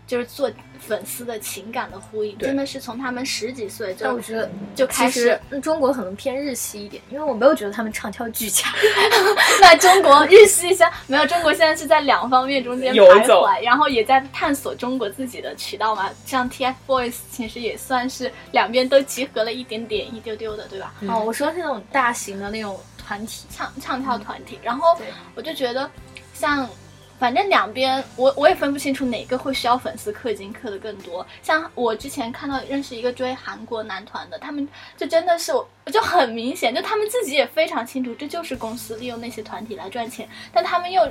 [0.06, 8.66] 就是做粉丝的情感的呼应，真的是从他们十几岁就但我觉得就开始中国可能偏日系一点，因为我没有觉得他们唱跳俱佳。
[9.60, 16.10] 那中国日系像没有，中国现在是在两方面中间徘徊，然后也在探索中国自己的渠道嘛。
[16.26, 20.92] 像 TFBOYS 其实也算是两边都集合了一点点、一丢丢的，对吧？
[21.00, 24.98] 嗯哦，我说是那种大型的那种团体，唱唱跳团体，然后
[25.34, 25.88] 我就觉得
[26.34, 26.68] 像。
[27.22, 31.24] 反正两边我我也分不清楚哪个会需要粉丝氪金氪的更多。
[31.40, 41.08] 像我之前看到认识一个追韩国男团的，他们就真的是我就很明显，就他们自己也非常清楚，这就是公司利用那些团体来赚钱，但他们又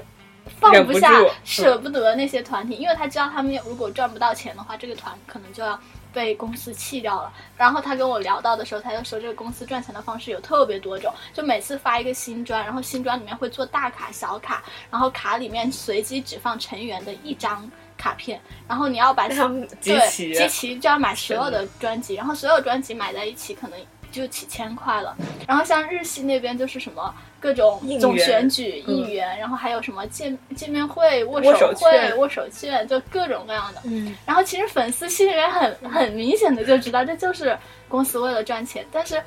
[0.60, 5.80] 放不不下住、舍不得那些团体，因为他知道他们如果赚不到钱的话，这个团可能就要
[6.14, 7.32] 被公司弃掉了。
[7.58, 23.80] 然后他跟我聊到的时候，他就说这个公司赚钱的方式有特别多种，就每次发一个新专，然后新专里面会做大卡、小卡，然后卡里面随机只放成员的一张卡片，然后你要把让他们集对齐，集齐就要买所有的专辑，然后所有专辑买在一起可能
[24.12, 25.16] 就几千块了。
[25.48, 33.82] 然后像日系那边就是什么各种总选举、嗯应援，然后还有什么见见面会、握握手会、券握手券，就各种各样的。
[33.86, 39.22] 嗯，然后其实粉丝心里面很很明显的就知道这就是公司为了赚钱，但是。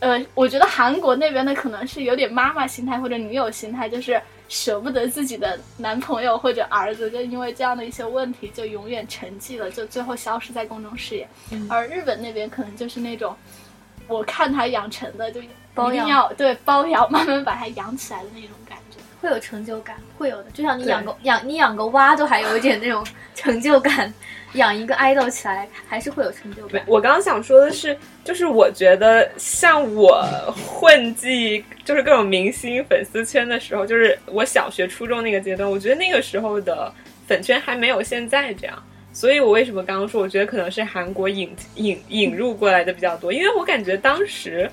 [0.00, 11.26] 呃，我觉得韩国那边的可能是有点妈妈心态或者女友心态，就是舍不得自己的男朋友或者儿子，就因为这样的一些问题，就永远沉寂了，就最后消失在公众视野。
[11.52, 13.34] 嗯而日本那边可能就是那种，
[14.06, 15.48] 我看他养成的，就一
[15.92, 18.98] 定要对包养，慢慢把他养起来的那种感觉。
[19.20, 20.50] 会有成就感，会有的。
[20.52, 23.02] 就像你养个养你养个蛙都还有一点那种
[23.34, 24.12] 成就感，
[24.52, 26.84] 养一个 idol 起来还是会有成就感。
[26.86, 30.22] 我刚刚想说的是，就是我觉得像我
[30.54, 36.92] 混迹就是各种明星粉丝圈的时候，就是我小学、初中那个阶段，我觉得那个时候的
[37.26, 38.82] 粉圈还没有现在这样。
[39.14, 44.68] 所以我为什么刚刚说，我觉得可能是韩国引引引入过来的比较多，因为我感觉当时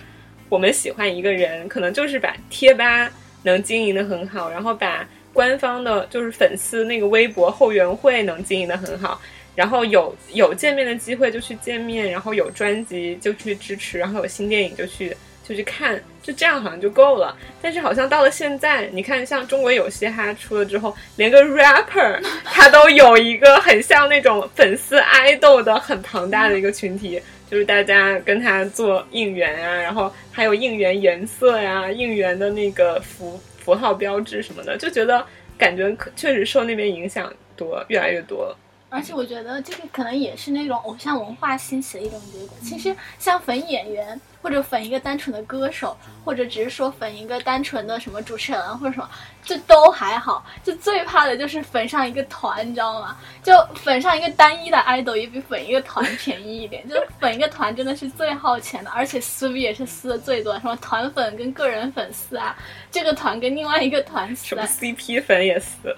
[0.49, 3.09] 我们喜欢一个人，可能就是把贴吧
[3.43, 9.21] 能经营的很好，然后把官方的就是粉丝那个微博后援会能经营的很好，
[9.55, 15.15] 然后有有见面的机会就去见面，然后有专辑就去支持，然后有新电影就去
[15.51, 17.37] 就去看，就这样好像就够了。
[17.61, 27.21] 但是好像到了现在，你看像中国有嘻哈出了之后，连个 rapper 他都有一个很像那种粉丝 idol 的很庞大的一个群体。
[27.49, 35.21] 就是大家跟他做应援啊，然后还有应援颜色呀、应援的那个符符号标志什么的，就觉得
[35.57, 38.57] 感觉可确实受那边影响多，越来越多了。
[38.87, 42.57] 而且我觉得这个可能也是那种偶像文化兴起的一种结果。
[42.63, 49.09] 其实像粉演员，或者粉一个单纯的歌手，或者只是说粉一个单纯的什么主持人或者什么，
[49.43, 50.45] 这都还好。
[50.63, 53.17] 就最怕的就是粉上一个团，你知道吗？
[53.43, 56.87] 就粉上一个单一的 idol 也比粉一个团便宜一点。
[56.89, 62.55] 就是粉一个团真的是最耗钱的，而且撕逼也是撕的最多，什么团粉跟个人粉丝啊，
[62.91, 65.95] 这个团跟另外一个团撕什么 CP 粉也撕。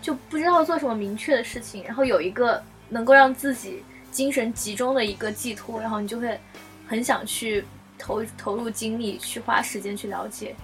[0.00, 6.38] 就不知道做什么明确的事情，然后有一个能够让自己精神集中的一个寄托，然后你就会
[6.86, 7.64] 很想去
[7.98, 10.54] 投投入精力，去花时间去了解。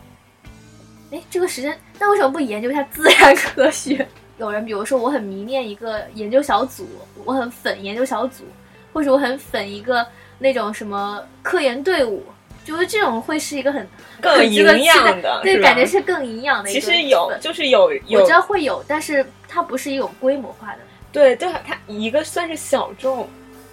[1.10, 4.06] 哎，这个时间，那为什么不研究一下自然科学？
[4.38, 6.86] 有人比如说我很迷恋一个研究小组，
[7.24, 8.44] 我很粉研究小组，
[8.92, 10.06] 或者我很粉一个
[10.38, 12.22] 那种什么科研队伍，
[12.64, 13.88] 觉得这种会是一个很
[14.20, 20.78] 更营养的，对，感觉是更营养的一个其实有，就是有有我知道会有，但是它不是一种规模化的。
[21.10, 23.28] 对，对它一个算是小众，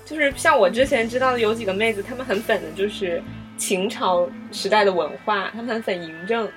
[0.06, 3.22] 就是像我之前知道的有几个妹子，她们很粉的就是
[3.58, 6.48] 秦朝时代的文化，她们很粉嬴政，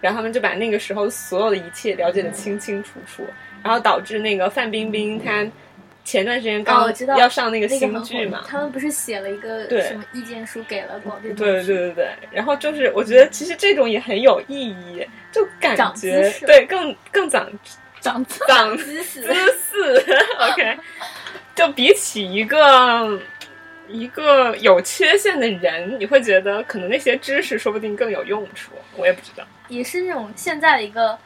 [0.00, 3.24] 然后她们就把那个时候所有的一切了解的清清楚楚，
[3.64, 5.44] 然后导致那个范冰冰她
[6.04, 17.50] 前段时间哦刚要上那个新剧嘛，他们不是写了一个什么意见书给了广电对对对对对，然后就是我觉得其实这种也很有意义，就感觉对更更长
[18.00, 18.24] 长。
[18.46, 20.78] 长姿势姿势，OK，
[21.58, 23.20] 就比起一个
[23.88, 29.44] 一个有缺陷的人，你会觉得可能那些知识说不定更有用处，我也不知道。
[29.66, 31.18] 也是那种现在的一个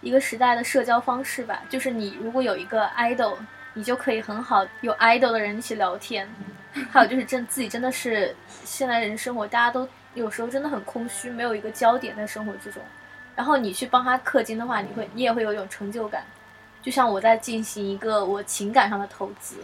[0.00, 1.62] 一个时代的社交方式吧。
[1.70, 3.36] 就是你如果有一个 idol，
[3.74, 6.28] 你就可以很好有 idol 的人一起聊天。
[6.90, 8.34] 还有就是真自己真的是
[8.64, 12.82] 现在人生活，大家都有时候真的很空虚，没有一个焦点在生活之中。
[13.36, 16.24] 然后你去帮他氪金的话，你会你也会有一种成就感。
[16.82, 19.56] 就像我在进行一个我情感上的投资，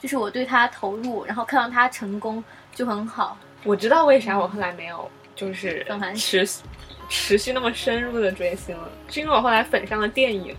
[0.00, 2.42] 就是我对他投入，然后看到他成功
[2.74, 3.38] 就很好。
[3.64, 6.48] 我知道为啥我后来没有就是粉韩持
[7.10, 10.56] 持续那么深入的追星了，是因为我后来粉上了电影，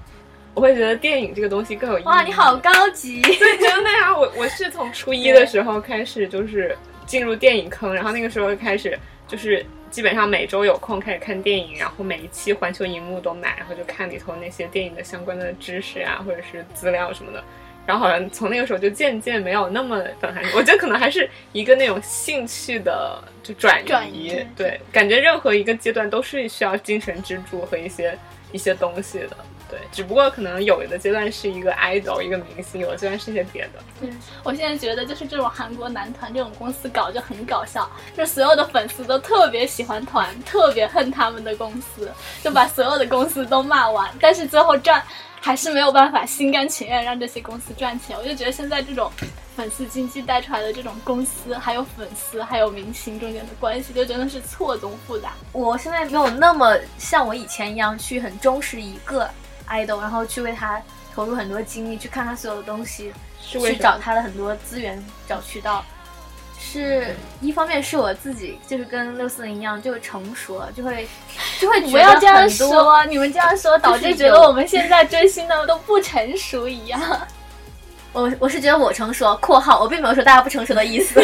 [0.54, 2.06] 我会觉得电影这个东西更有意义。
[2.06, 3.22] 哇，你好高级！
[3.22, 6.78] 对，真的呀，我我是从初一的时候开始就是
[7.08, 17.44] 进入电影坑，然后那个时候开始就是基本上每周有空开始看电影，然后每一期环球荧幕都买，然后就看里头那些电影的相关的知识啊，或者是资料什么的。
[17.86, 28.18] 然后好像从那个时候就渐渐没有那么粉韩剧， 我觉得可能还是一个那种兴趣的就转移，转移对对，感觉任何一个阶段都是需要精神支柱和一些
[28.52, 29.38] 一些东西的。
[29.70, 33.82] 对，只不过可能有的阶段是一个 idol 一个明星，有的阶段是一些别的。
[34.02, 42.12] 嗯我现在觉得就是这种韩国男团这种公司搞就很搞笑，就所有的粉丝都特别喜欢团，特别恨他们的公司，
[42.44, 45.02] 就把所有的公司都骂完，但是最后赚
[45.42, 48.16] 还是没有办法心甘情愿让这些公司赚钱。
[48.18, 49.12] 我就觉得现在这种
[49.56, 55.34] 粉丝经济带出来的这种公司，还有粉丝还有明星中间的关系，就真的是错综复杂。
[55.52, 59.28] 我现在没有那么像我以前一样去很忠实一个
[59.68, 60.80] idol，然后去为他
[61.14, 63.12] 投入很多精力，去看他所有的东西，
[63.42, 63.76] 去？
[63.78, 65.84] 找他的很多资源、找渠道。
[66.64, 71.07] 是一方面是我自己就是跟六四零一样，就成熟了，就会
[71.59, 77.01] 就会觉得不要这样说，你们这样说导致觉得我们现在追星的都不成熟一样。
[78.14, 81.20] 我我是觉得我成熟（括号我并没有说大家不成熟的意思），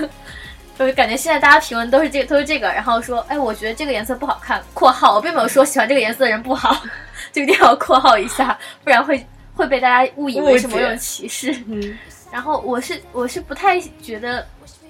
[0.78, 6.76] 就是感觉现在大家评论都是这个都是这个，然后说哎，我觉得这个颜色不好看（括号我并没有说喜欢这个颜色的人不好），
[7.32, 11.52] 这个一定要括号一下，不然会会被大家误以为是某种歧视。
[11.66, 11.98] 嗯，
[12.32, 14.44] 然后我是我是不太觉得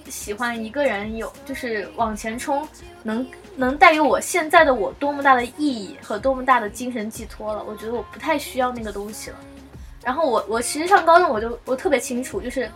[0.08, 2.66] 喜欢一个人有就是往前冲，
[3.02, 3.26] 能
[3.56, 7.64] 能带给我现在的我多么大的意义和多么大的精神寄托了。
[7.64, 9.36] 我觉得我不太需要那个东西了。
[10.04, 12.70] 然后我我其实上高中我就我特别清楚，就是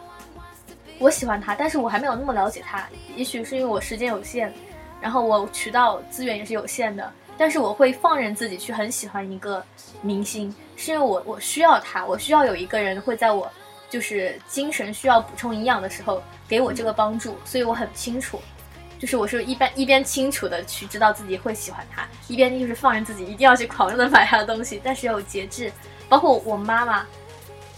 [0.99, 2.89] 我喜欢他，但是我还没有那么了解他。
[3.15, 4.53] 也许是因为我时间有限，
[5.01, 9.65] 然后我渠道资源也是有限的，但是我会放任自己去很喜欢一个
[10.03, 13.51] 明星，是因为我我需要他，我需要有一个人会在我
[13.97, 18.39] 就是精神需要补充营养的时候给我这个帮助，所以我很清楚。
[18.99, 25.73] 就是我是一般一边清楚的去知道自己会喜欢他，一边就是放任自己一定要去狂热的买他的东西，但是要有节制。
[26.11, 27.07] 包括我妈妈，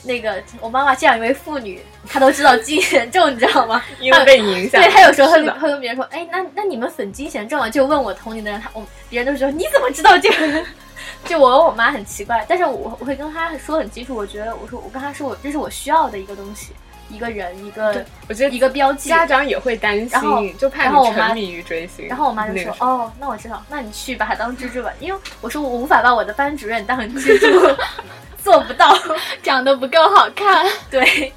[0.02, 3.80] 那个我妈妈这样一位妇女，她都知道金贤重，你知道吗？
[4.00, 4.82] 因为被影响。
[4.82, 7.70] 对，她有时候会会跟别人说，哎，那那你们粉金贤重啊？
[7.70, 10.64] 就问我同龄的人，他我别人都说你怎么知道这个？
[11.24, 16.72] 就我跟我妈很奇怪，但是我我会跟她说很清楚，我觉得我说我跟她说我这是我需要的一个东西，
[17.10, 19.08] 一个人，一个我觉得一个标记。
[19.08, 22.06] 家长也会担然后心，就怕你沉迷于追星。
[22.08, 27.76] 然后我妈就那个：“说哦，那我知道，那你去把它当蜘蛛吧。”因为我说我无法把我的班主任当成蜘蛛，
[28.42, 28.94] 做不到。
[29.42, 30.66] 长得不够好看。
[30.90, 31.32] 对，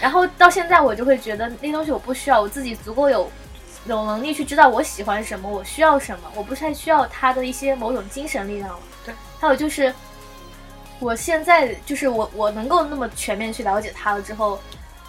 [0.00, 3.30] 然后到现在我就会觉得那东西我不需要，我自己足够有
[3.86, 8.78] 有能力去知道我喜欢什么，我需要什么，我不太需要他的一些某种精神力量了。
[9.40, 9.92] 对，还有就是
[10.98, 14.60] 我现在就是我我能够那么全面去了解他了之后，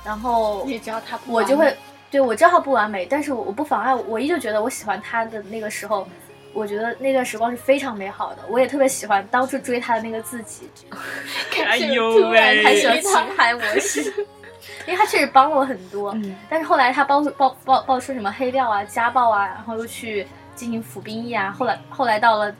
[0.05, 1.75] 然后你知道他不我就会
[2.09, 6.07] 对我知道他不完美，但是我我不妨碍我，依旧觉得我喜欢他的那个时候。
[6.53, 10.69] 我觉得那段时光是非常美好的，我也特别喜欢当初追他的那个自己，
[11.65, 14.01] 哎呦突然，开始了情海模式，
[14.85, 16.11] 因为他确实帮了我很多。
[16.11, 21.55] 嗯但是后来他爆爆爆爆出什么黑料啊、家暴啊，然后又去进行服兵役啊。
[21.57, 22.53] 后来后来到了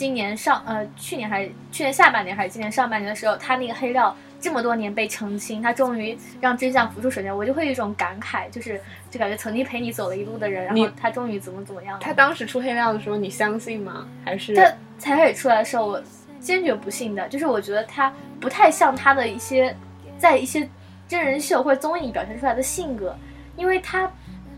[0.00, 8.80] 今年上呃去年还是去年下半年还是今年上半年的时候，他那个黑料这么多年被澄清，他终于让真相浮出水面，我就会有一种感慨，就是
[9.10, 12.00] 就感觉曾经陪你走了一路的人，然后他终于怎么怎么样了。
[12.02, 14.08] 他当时出黑料的时候，你相信吗？
[14.24, 14.62] 还是他
[14.96, 16.02] 才开始出来的时候，我
[16.40, 19.76] 坚决不信的，就是我觉得他不太像他的一些
[20.16, 20.66] 在一些
[21.06, 23.14] 真人秀或者综艺里表现出来的性格，
[23.54, 24.10] 因为他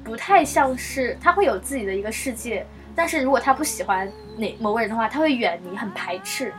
[0.05, 2.64] 不太像是他会有自己的一个世界，
[2.95, 6.53] 但是如果他不喜欢哪某个人的话，他会远离，很排斥，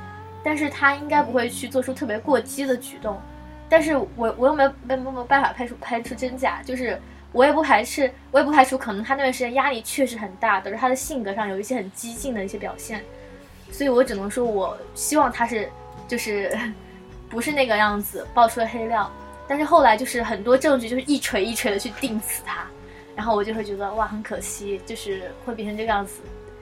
[0.43, 3.19] 但是他应该不会去做出特别过激的举动，
[3.69, 6.99] 但是我我又没有没没办法排除排除真假，就是。
[7.33, 13.03] 我也不排斥，我也不排除可能他那段时间压力确实很大，导致他的性格上有一些很激进的一些表现，
[13.71, 15.67] 所以我只能说，我希望他是
[16.07, 16.55] 就是
[17.27, 19.11] 不是那个样子爆出了黑料，
[19.47, 22.67] 但是后来就是很多证据就是一锤一锤的去定死他，
[23.15, 26.21] 然后我就会觉得哇很可惜，就是会变成这个样子，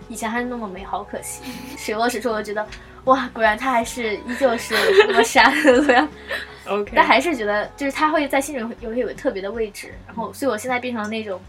[0.09, 1.41] 以前还是那么美好，可惜
[1.77, 2.65] 水落石出，我觉得
[3.05, 4.75] 哇果然他还是依旧是
[5.07, 6.07] 那么傻的模样。
[6.67, 6.91] OK？
[6.95, 11.41] 但还是觉得，就是他会在心里有有个特别的位置，然后，所以我现在变成了那种，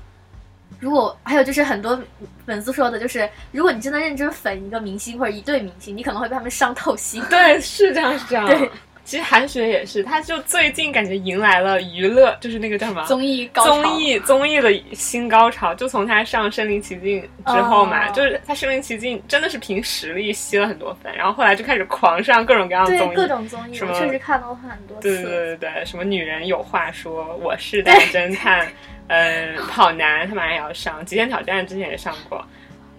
[0.81, 2.01] 如果还有就是很多
[2.47, 7.23] 粉丝说的，就是如果你真的认真粉一个明星或者一对明星，你可能会被他们伤透心。
[7.29, 8.47] 对，是这样，是这样。
[8.49, 8.71] 对，
[9.13, 13.05] 其实韩雪也是，她就最近感觉迎来了娱乐，就是那个叫什么？
[13.05, 13.83] 综艺高潮。
[13.83, 17.23] 综艺综艺的新高潮，就从她上《身临其境》
[17.55, 18.13] 之后嘛，哦。
[18.15, 25.03] 就是她《身临其境》真的是凭实力吸了很多粉，然后后来就开始狂上各种各样的综艺，各种综艺，确实看到很多次。
[25.03, 28.67] 对对对对对，什么女人有话说，我是大侦探，
[29.09, 32.43] 嗯，跑男他马上也要上，极限挑战之前也上过，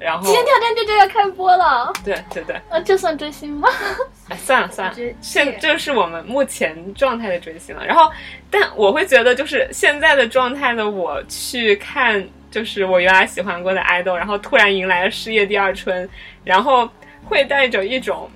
[0.03, 3.69] 然后极限挑战就就要开播了，对对对，呃，这算追星吗？
[4.29, 7.85] 哎，算了算了现这这是我们目前状态的追星了。
[7.85, 8.11] 然后，
[8.51, 16.07] 但我会觉得，就是现在的状态的我去看，就是我原来喜欢过的爱豆，然后突然迎来了事业第二春，
[16.43, 16.89] 然后
[17.23, 18.29] 会带着一种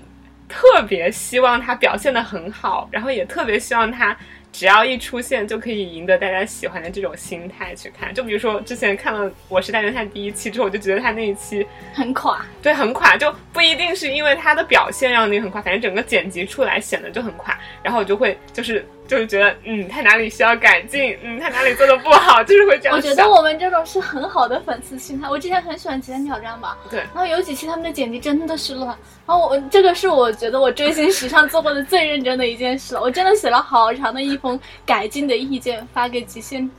[0.47, 4.15] 特别希望他表现的很好，然后也特别希望他。
[4.57, 23.09] 只要一出现就可以赢得大家喜欢的这种心态去看，就比如说之前看了《我是大侦探》第一期之后，我就觉得他那一期很垮，对，很垮，就不一定是因为他的表现让你很垮，反正整个剪辑出来显得就很垮，然后我就会就是就是觉得，嗯，他哪里需要改进，嗯，他哪里做的不好，就是会这样想。
[23.11, 25.29] 我觉得我们这种是很好的粉丝心态。
[25.29, 28.87] 我之前很喜欢《极限挑战》吧，对然后有几期他们的剪辑真的是乱，
[29.25, 33.01] 然后我这个是我觉得我追星史上做过的最认真的一件事了。
[33.01, 36.69] 我真的写了好长的一封改进的意见发给极限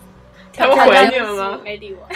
[0.56, 1.58] 他们回挑战你了吗？
[1.64, 2.06] 没理我。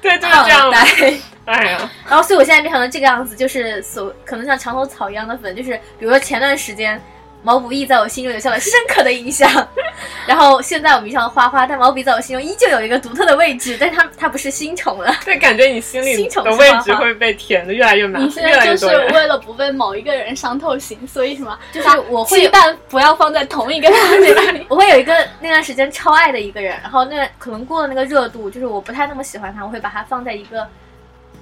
[0.00, 0.70] 对，就是这样。
[0.96, 1.20] 对。
[1.46, 7.00] 哎呀，然后，所以我现在变成了这个样子，就是所可能像墙头草一样的粉，就是比如说前段时间
[7.46, 9.48] 毛不易在我心中留下了深刻的印象。
[10.26, 15.14] 然后现在我迷上了花花，但毛不易在我心中依旧有一个独特的位置，但是他他不是新宠了。
[15.24, 18.86] 对，感觉你心里的位置会被填的越来越满，你现在就是。
[19.14, 21.56] 为了不被某一个人伤透心，所以什么？
[21.72, 23.88] 就是我会鸡蛋不要放在同一个
[24.20, 24.66] 人那里。
[24.68, 30.66] 我会有一个那段时间超爱的一个人，然后那可能过了那个热度，就是我不太那么喜欢他，我会把他放在一个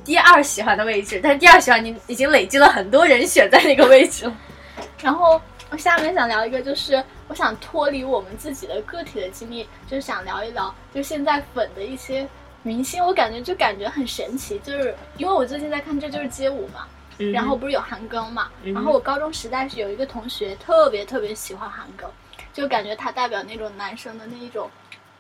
[0.05, 4.33] 第二喜欢的位置，但是第二喜欢你已经累积了很多人选在那个位置了。
[5.03, 5.41] 然后
[5.75, 12.29] 我下面想聊一个，就是我想脱离我们自己的个体的经历，就是想聊一聊，就现在粉的一些
[12.63, 16.87] 明星，我感觉就感觉很神奇，就是因为我最近在看《这就是街舞》嘛，
[17.19, 22.07] 嗯然后不是有韩庚嘛，嗯然后我高中时代是有一个同学特别特别喜欢韩庚，
[22.53, 24.71] 就感觉他代表那种男生的那一种。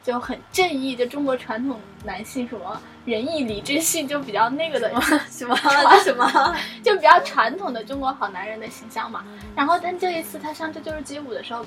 [0.04, 4.88] 就很正义，就中国传统男性什么仁义礼智信，就比较那个的
[5.30, 5.56] 什么？
[5.62, 6.30] 这 什么？
[6.84, 9.24] 就比较传统的中国好男人的形象嘛。
[9.56, 11.64] 然后，但这一次他上这就是街舞的时候，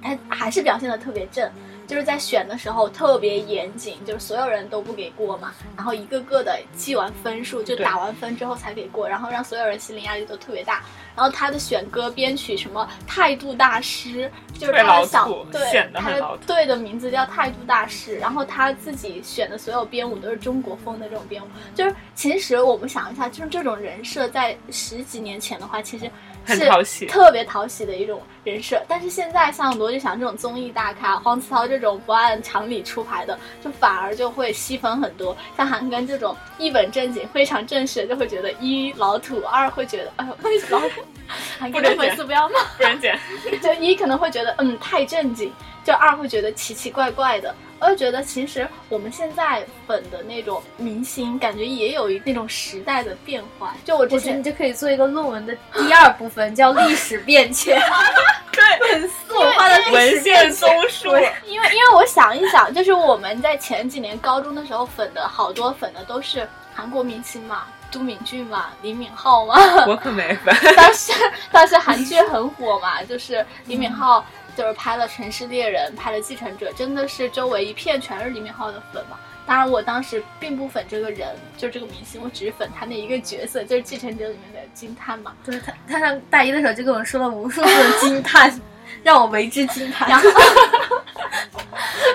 [0.00, 1.50] 他还是表现的特别正，
[1.86, 10.82] 就是在选的时候特别严谨，就是所有人都不给过嘛，然后一个个的记完分数，就打完分之后才给过，然后让所有人心理压力都特别大。
[11.16, 14.28] 然后他的选歌编曲什么态度大师，
[14.58, 26.10] 就是他的小对显得他的队的名字叫态度大师，然后他自己选的所有编舞都是中国风的这种编舞，就是其实我们想一下，就是这种人设在十几年前的话，其实是
[26.44, 28.82] 很讨喜特别讨喜的一种人设。
[28.86, 35.36] 但是现在像罗志祥这种综艺大咖，黄子韬这种不按常理出牌的，就反而就会吸粉很多。
[35.56, 40.36] 像韩庚这种一本正经、非常正式的，就会觉得一老土，二会觉得哎呦
[40.70, 41.00] 老土。
[41.58, 43.18] 韩庚的粉丝不要骂，不然剪。
[43.62, 45.50] 就一可能会觉得嗯太正经，
[45.82, 47.54] 就二会觉得奇奇怪怪的。
[47.84, 53.76] 我就觉得其实我们现在粉的那种明星，感觉也有一那种时代的变化。
[53.84, 57.78] 就我之前我觉得你就可以做一个论文的第二部分，叫历史变迁，
[58.50, 60.52] 对，粉丝文化的文献迁。
[60.52, 61.08] 综述。
[61.44, 69.54] 因为因为我想一想，就是我们在前几年高中的时候粉的好多粉的都是韩国明星嘛，都敏俊嘛，李敏镐嘛。
[69.86, 70.56] 我可没粉。
[70.74, 71.12] 当时
[71.52, 74.22] 当时韩剧很火嘛，就是李敏镐
[74.56, 79.18] 就是拍了《城市猎人》，拍了《继承者》，真的是周围一片全是李敏镐的粉嘛。
[79.46, 81.28] 当然，我当时并不粉这个人，
[81.58, 85.34] 就这个明星，我只是粉他那一个角色，就是《继承者》里面的金叹嘛。
[85.44, 88.58] 对他，他上大一的时候就跟我说了无数次的惊叹，
[89.02, 90.08] 让我为之惊叹。
[90.08, 90.30] 然后，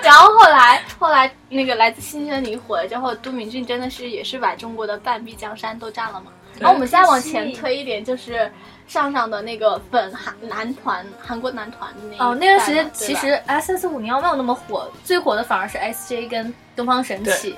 [0.02, 6.32] 然后后来后来那个来自星星的你火了之后，都敏俊真的是也是把中国的半壁江山都占了嘛。
[6.58, 8.50] 然后我们再往前推一点，就是
[8.90, 17.56] 上上的那个粉韩男团，韩国男团的那一哦，那段时间其实 S S 五零幺没有那么火，最火的反而是 S J 跟东方神起。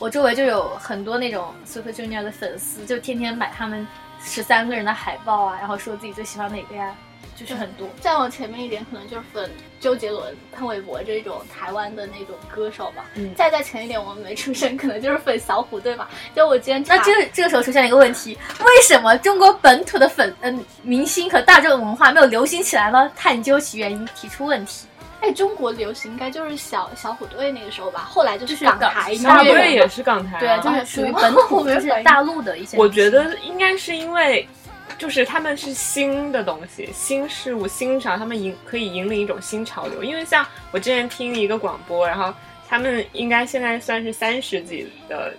[0.00, 3.86] 我周围就有很多那种 Super Junior 的粉丝，就天天买他们
[4.20, 6.92] 十三个人的海报啊，然后说自己最喜欢哪个呀，
[7.36, 7.88] 就是很多。
[8.00, 13.04] 再往前面一点，可能就是粉周杰伦、潘玮柏这种台湾的那种歌手吧。
[13.14, 16.08] 嗯再再前一点，我们没出生，可能就是粉小虎队嘛。
[16.34, 23.10] 就我今天那这这个时候出现了一个问题：为什么中国本土的粉嗯、明星和大众文化没有流行起来呢？
[23.16, 24.86] 探究其原因，提出问题。
[25.20, 32.76] 哎，中国流行应该就是小小虎队那个时候吧，后来就就是是港港台音小虎乐人嘛小虎队也是港台、啊，对，就是属于 本我土，就是大陆的一些。
[32.76, 34.48] 我觉得应该是因为，
[35.02, 40.04] 就是他们是新的东西、新事物、新潮，他们引可以引领一种新潮流。
[40.04, 42.32] 因为像我之前听一个广播，然后
[42.68, 45.34] 他们应该现在算是三十几的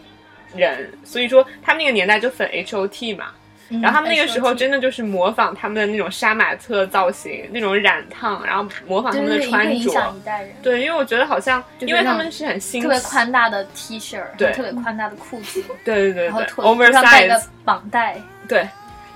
[0.54, 3.28] 人，所以说他们那个年代就粉 H O T 嘛。
[3.70, 10.14] 嗯，然后他们那个时候真的就是模仿他们的那种杀马特造型，那种染烫，然后模仿他们的穿着。
[10.62, 18.22] 对，因为我觉得好像，因为他们是很新特别，宽大的 T 恤，对特别宽大的裤子，对对对对然后腿上带，oversize 个绑带。
[18.46, 18.68] 对，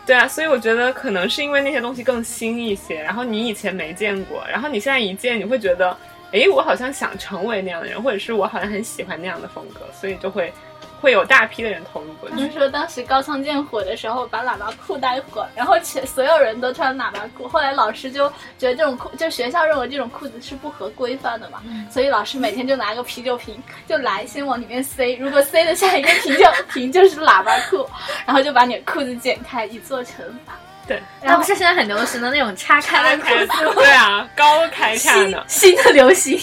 [0.08, 5.96] 对啊，所以我觉得可能是因为那些东西更新一些，然后你以前没见过，然后你现在一见，你会觉得，
[6.32, 10.54] 诶，我好像想成为那样的人，或者是我好像很喜欢那样的风格，所以就会
[11.00, 12.36] 会有大批的人投入过去。
[12.36, 17.48] 他们说当时高仓健火的时候，把喇叭裤带火，然后全所有人都穿喇叭裤。
[17.48, 27.88] 后来老师就觉得这种裤，就学校认为这种裤子是不合规范的嘛，所以老师每天就拿个啤酒瓶就来先往里面塞，如果塞得下一个啤酒瓶就是喇叭裤，
[28.26, 30.54] 然后就把你的裤子剪开以做惩罚。
[30.88, 33.74] 对，然后那不是现在很流行的那种叉开的裤子吗？
[33.76, 36.40] 对啊，高开看新的，新的流行。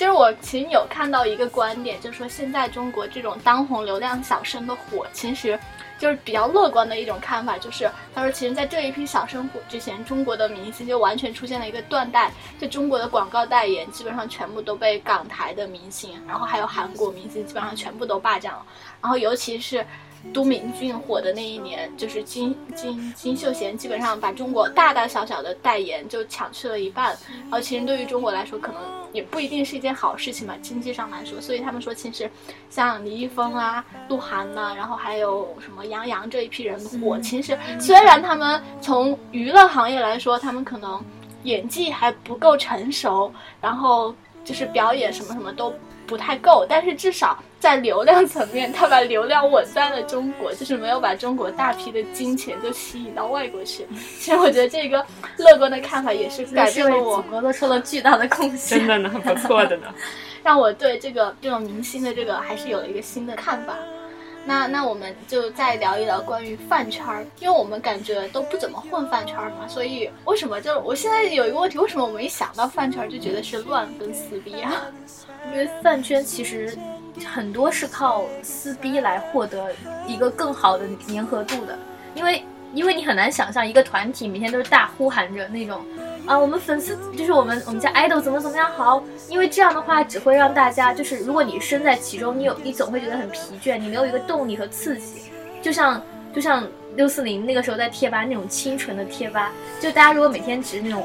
[0.00, 5.60] 就是我其实有看到一个观点，就是说现在中国这种当红流量小生的火，其实
[5.98, 18.64] 就是比较乐观的一种看法，就是他说，其实，在这一批小生火之前，中国的明星就完全出现了一个断代，就中国的广告代言基本上全部都被港台的明星，然后还有韩国明星基本上全部都霸占了，
[19.02, 19.86] 然后尤其是。
[20.32, 28.80] 都敏俊火的那一年，就是金金金秀贤基本上把中国大大小小的代言就抢去了一半，然后其实对于中国来说，可能
[29.12, 31.40] 也不一定是一件好事情吧，经济上来说。
[31.40, 32.30] 所以他们说，其实
[32.68, 41.02] 像李易峰啊、鹿晗呐、然后还有什么杨洋这一批人火，其实虽然他们从娱乐行业来说，他们可能
[41.44, 44.14] 演技还不够成熟，然后
[44.44, 45.72] 就是表演什么什么都
[46.10, 53.86] 不太够，但是至少在流量层面，他把流量稳在了中国，就是没有把中国大批的金钱就吸引到外国去。
[54.18, 55.06] 其实我觉得这个
[55.36, 58.80] 乐观的看法也是改变了我祖国做出了巨大的贡献。
[58.80, 59.86] 真的呢，不错的呢。
[60.42, 63.76] 让我对这个这种明星的这个还是有了一个新的看法。
[64.42, 74.86] 那那我们就再聊一聊关于饭圈儿，因为我们感觉都不怎么混饭圈儿嘛，所以为什么就我现在有一个问题，为什么我们一想到饭圈儿就觉得是乱跟撕逼啊？
[75.52, 76.76] 因为饭圈其实
[77.26, 79.72] 很多是靠撕逼来获得
[80.06, 81.78] 一个更好的粘合度的，
[82.14, 85.84] 因为因为你很难想象一个团体每天都是大呼喊着那种
[86.24, 95.22] 啊，我们粉丝就是我们我们家 idol 怎么怎么样好，因为这样的话只会让大家就是如果你身在其中，你有你总会觉得很疲倦，你没有一个动力和刺激，
[95.60, 96.00] 就像
[96.32, 96.64] 就像
[96.94, 101.04] 六四零那个时候在贴吧那种清纯的贴吧，就大家如果每天只是那种。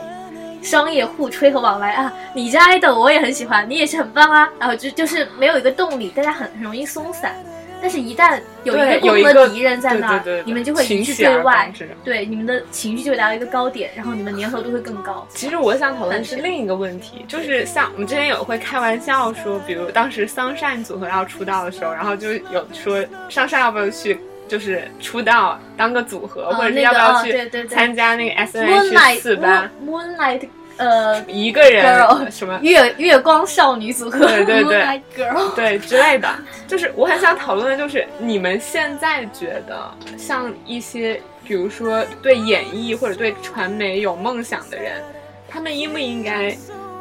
[0.65, 7.33] 商业互吹和往来啊，你家 idol 我也很喜欢，你也是很棒啊，然后就就是没有一个动力，大家很很容易松散。
[7.81, 11.71] 但是，一旦有一个共同有一个的敌人在那儿，你们就会一致情绪对外，
[12.03, 15.27] 对你们的情绪就会达到一个高点，然后你们粘合度会更高。
[15.29, 32.59] 其实我想讨论的是另一个问题，就是像我们之前有会开玩笑说，比如当时桑善组合要出道的时候，然后就有说桑善要不要去，就是出道当个组合，或者是要不要去参加那个 S N H Moonlight 四班，Moon- Moonlight 呃一个人 Girl 什么？
[32.61, 34.83] 月月光少女组合，对对对。
[34.83, 36.29] Moonlight Girl，对之类的，
[36.67, 45.01] 就是我很想讨论的，就是你们现在觉得像一些，比如说对演艺或者对传媒有梦想的人，
[45.47, 46.55] 他们应不应该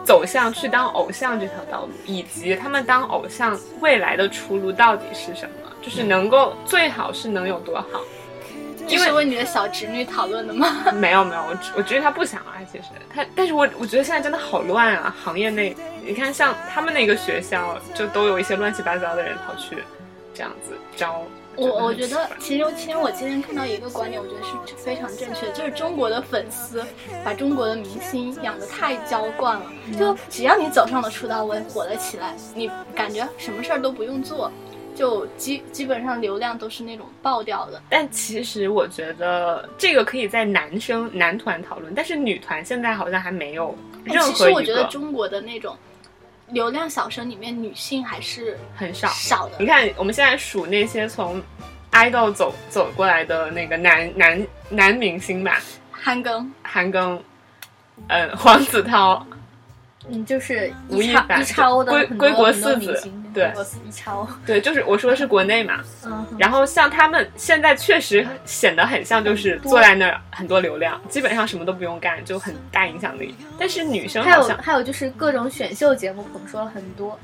[0.05, 5.64] 走向去当偶像这条道路，以及他们当偶像未来的出路到底是什么？
[5.85, 8.01] 就是能够最好是能有多好？
[8.87, 10.85] 这是为你的小侄女讨论的吗？
[10.93, 15.75] 没有没有，我我觉得她不想啊，其实她，但是我我觉得现在真的好乱啊，行业内，
[16.05, 19.83] 你看像他们那个学校，就都有一些乱七八糟的人跑去
[20.35, 21.23] 这样子招。
[21.57, 26.85] 我我觉得，其实其实我今天看到一个观点，我觉得是非常正确的，就是中国的粉丝
[27.25, 29.63] 把中国的明星养得太娇惯了，
[29.97, 34.51] 就只要你走上了出道位，火了起来，你感觉什么事儿都不用做，
[34.95, 37.83] 就基基本上流量都是那种爆掉的。
[37.89, 43.77] 但其实我觉得这个可以在男生男团讨论，但是女团现在好像还没有
[44.07, 45.77] 其实我觉得中国的那种
[46.49, 49.09] 流量小生里面，女性还是很少。
[49.09, 49.67] 少的你。
[49.67, 51.43] 看，我们现在数那些从
[51.93, 55.59] idol 走走过来的那个男男男明星吧，
[55.91, 57.19] 韩庚，韩庚，
[58.09, 59.25] 嗯，黄子韬，
[60.09, 63.53] 嗯，就是吴亦凡一超的归归国四子对
[63.87, 65.81] 一超，对，就是我说的是国内嘛。
[66.05, 73.35] 嗯，然后像他们现在确实显得很像，就是坐在那儿很多流量，基本上什么都不用干，就很大影响力。
[73.59, 77.19] 但是女生还有好像还有就是各种选秀节目我们说了很多，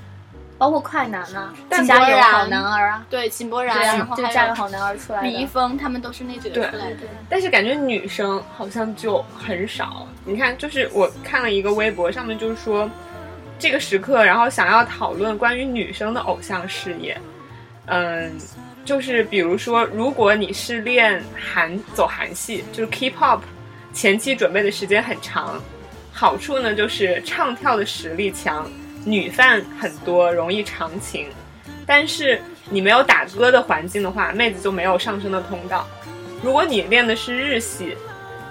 [0.61, 5.47] 包括快男啊，但加油好男儿啊，对井柏然，然后还有就加油好男儿出来李易。
[5.47, 6.99] 峰，他们都是那几个对出来的。
[7.31, 10.07] 但是感觉女生好像就很少。
[10.23, 12.91] 你看，就是我看了一个微博，上面就是说，
[13.59, 17.19] 这个时刻，然后想要讨论关于女生的偶像事业，
[17.87, 18.31] 嗯，
[18.85, 23.41] 就是比如说，如果你是练韩走韩系，就是 K-pop，
[23.95, 25.59] 前期准备的时间很长，
[26.13, 28.71] 好处呢就是唱跳的实力强，
[29.05, 31.29] 女饭很多，容易长情。
[31.87, 35.87] 但是你没有打歌的环境的话，妹子就没有上升的通道。
[36.43, 37.97] 如果你练的是日系，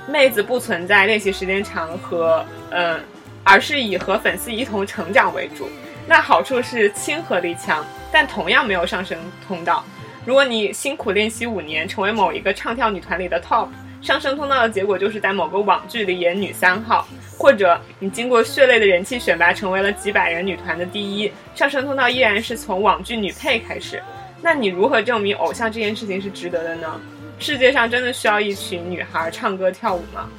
[0.07, 2.99] 妹子不存在练习时间长和嗯，
[3.43, 5.69] 而是以和粉丝一同成长为主。
[6.07, 9.85] 那好处是亲和力强，但同样没有上升通道。
[10.25, 13.69] 如果你辛苦练习五年，成为某一个唱跳女团里的 top，
[14.01, 24.01] 上升通道的结果就是在某个网剧里演女三号，或者你经过血泪的人气选拔，成为了几百人女团的第一，上升通道依然是从网剧女配开始。
[24.41, 26.99] 那你如何证明偶像这件事情是值得的呢？
[27.39, 30.29] 世界上真的需要一群女孩唱歌跳舞吗？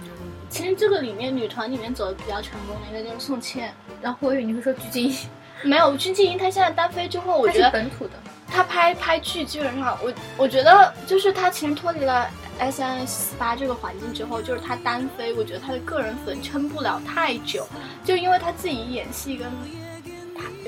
[0.48, 5.28] 其实这个里面女团里面走的比较成功的应该就是宋茜，然后我以为你会说鞠婧祎，
[5.62, 8.12] 没有鞠婧祎，她现在单飞之后，我觉得本土的，
[8.48, 12.28] 她拍拍剧基本上，我我觉得就是她其实脱离了
[12.61, 17.66] S N S 八这个环境之后，就是他单飞，我觉得他的个人粉撑不了太久，
[18.04, 19.50] 就因为他自己演戏跟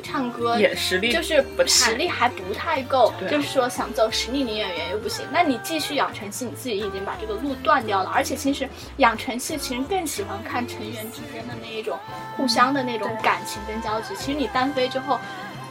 [0.03, 8.11] 唱歌也实力就是实力还不太够，就是说想走实力女演员又不行，那你继续养成系，你自己已经把这个路断掉了。
[8.13, 11.99] 而且其实养成系其实更喜欢看成员之间的那一种
[12.37, 14.15] 互相的那种感情跟交集。
[14.17, 15.21] 其实你单飞之后。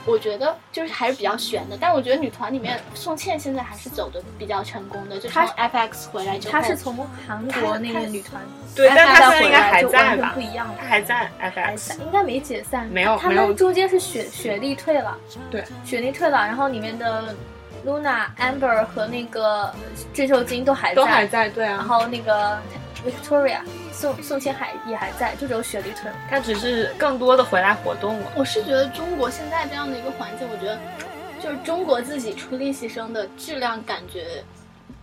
[0.06, 8.42] 我觉得就是还是比较悬的，但我觉得女团里面宋茜现在还是走的比较成功的，就从她 FX 回来之后，她是从韩国那个女团
[8.76, 10.42] 对，但她回现在应该还在就完全吧不？
[10.42, 10.76] 一样了。
[10.80, 15.18] 他还在 FX，应该没解散，没有他没有们中间是雪雪莉退了，
[15.52, 17.36] 对，雪莉退了，然后里面的
[17.86, 19.72] Luna、Amber 和那个
[20.14, 22.58] 郑秀晶都还在，都还在，对然啊，后那个
[23.06, 26.16] Victoria 宋宋茜海也还在，就只有雪莉退了。
[26.30, 28.32] 他只是更多的回来活动了。
[28.36, 30.80] 我是觉得中国现在这样的一个环境，我觉得
[31.42, 34.44] 就是中国自己出练习生的质量感觉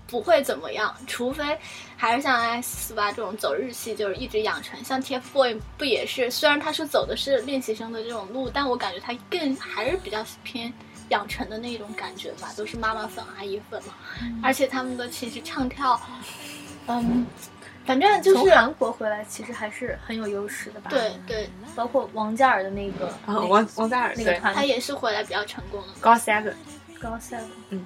[0.07, 1.59] 不会怎么样，除非
[1.97, 4.83] 还是像 S 四八这种走日系，就是一直养成。
[4.85, 10.73] 像 TFBOY 不也是，虽然他是走的是练习生的这种路，但我感觉他更还是比较偏。
[11.11, 13.95] 养成的那种感觉吧，都是妈妈粉、阿姨粉嘛，
[14.43, 15.99] 而且他们的其实唱跳，
[16.87, 17.27] 嗯，
[17.89, 20.91] 反正就是从韩国回来，其实还是很有优势的吧？
[20.91, 25.89] 对，对，包括王嘉尔的那个王王嘉尔那个团他也是回来比较成功的。
[25.99, 26.53] 高 seven，
[27.01, 27.83] 高 seven，嗯，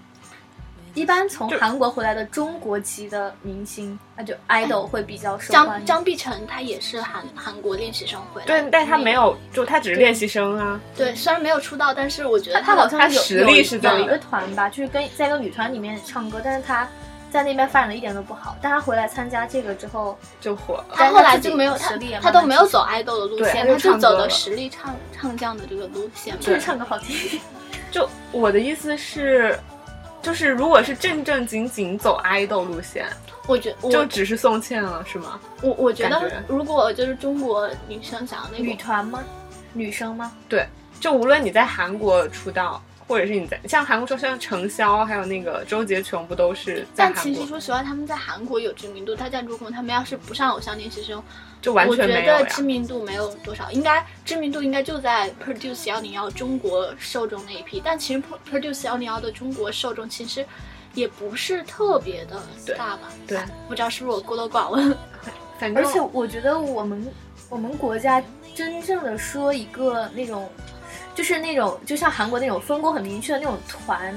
[0.94, 5.86] 一般从韩国回来的中国籍的明星，那就 idol 会比较受欢张迎。
[5.86, 10.80] 张碧晨她也是韩韩国练习生回来，对，但她没有，就她只是练习生啊。
[10.96, 16.88] 对，虽然没有出道，但是我觉得他他好像他有实力是在有一个团吧，就是跟在一个女团里面唱歌，但是他
[17.33, 18.55] 在那边发展的一点都不好。
[18.61, 20.85] 但他回来参加这个之后，就火了。
[20.93, 26.41] 他后来就没有他实力也他都没有走爱豆的路线，他就走的实力唱唱将的这个路线嘛。
[26.41, 27.41] 就是唱歌好听。
[27.91, 29.59] 就我的意思是，
[30.20, 33.07] 就是如果是正正经经走爱豆路线，
[33.47, 35.41] 我觉我就只是宋茜了，是吗？
[35.62, 39.24] 我我觉得觉如果就是中国女生想要那个女团吗？
[39.74, 40.33] 女生吗？
[40.49, 40.66] 对，
[41.01, 42.83] 就无论你在韩国出道，
[43.13, 51.23] 或者是你在像韩国说像程潇，还有那个周杰琼，不都是在但其实说实话，他们在韩国有知名度，但在中国他们要是不上偶像练习生，
[51.61, 52.63] 就完我觉全没有呀得知？
[52.63, 60.43] 名度没有多少，应该知名度应该就在 Produce 幺零幺中国受众那一批，但其实 Pro- Produce 幺零幺的中国受众其实
[60.95, 62.41] 也不是特别的
[62.79, 63.11] 大吧？
[63.27, 63.39] 对，
[63.69, 64.97] 不知道是不是我孤陋寡闻。
[65.59, 67.07] 反正而且我觉得我们
[67.51, 70.51] 我们国家真正的说一个那种，
[71.15, 74.15] 就是那种就像韩国那种分工很明确的那种团，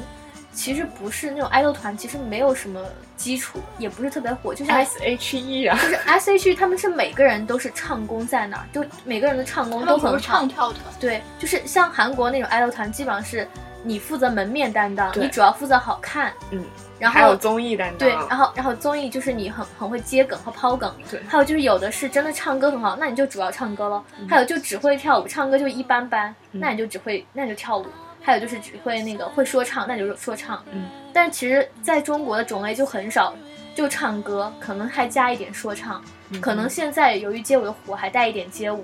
[0.54, 2.82] 其实不是那种爱豆团，其实没有什么
[3.18, 4.56] 基础，也不是特别火。
[4.56, 10.48] 就像 S H E 啊，就是 S H E 他们是每个人都是唱功在那儿，就每个人的唱功都很好唱。
[10.48, 13.48] 跳团，对，就是像韩国那种爱豆团，基本上是
[13.84, 16.64] 你负责门面担当，你主要负责好看，嗯，
[16.98, 24.06] 然后还有综艺担当，对，然后然后综艺就是你很很会接梗和抛梗，对还有就是有的是真的唱歌很好，那你就主要唱歌咯。
[24.30, 27.86] 还有就只会跳舞，唱歌就一般般，嗯那你就只会那你就跳舞。
[28.22, 30.64] 还有就是只会那个会说唱，那就是说唱。
[30.72, 33.36] 嗯，但其实在中国的种类就很少，
[33.76, 36.04] 就唱歌，可能还加一点说唱。
[36.32, 38.84] 嗯可能现在由于街舞的火，还带一点街舞。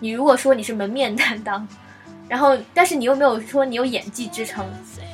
[0.00, 1.68] 你如果说你是门面担当，
[2.28, 4.66] 然后但是你又没有说你有演技支撑，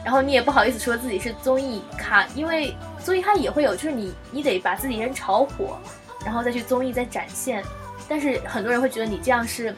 [0.07, 5.77] 然后你也不好意思说自己是综艺咖，因为综艺咖也会有，就是你你得把自己先炒火，
[6.25, 7.61] 然后再去综艺再展现。
[8.09, 9.75] 但是很多人会觉得你这样是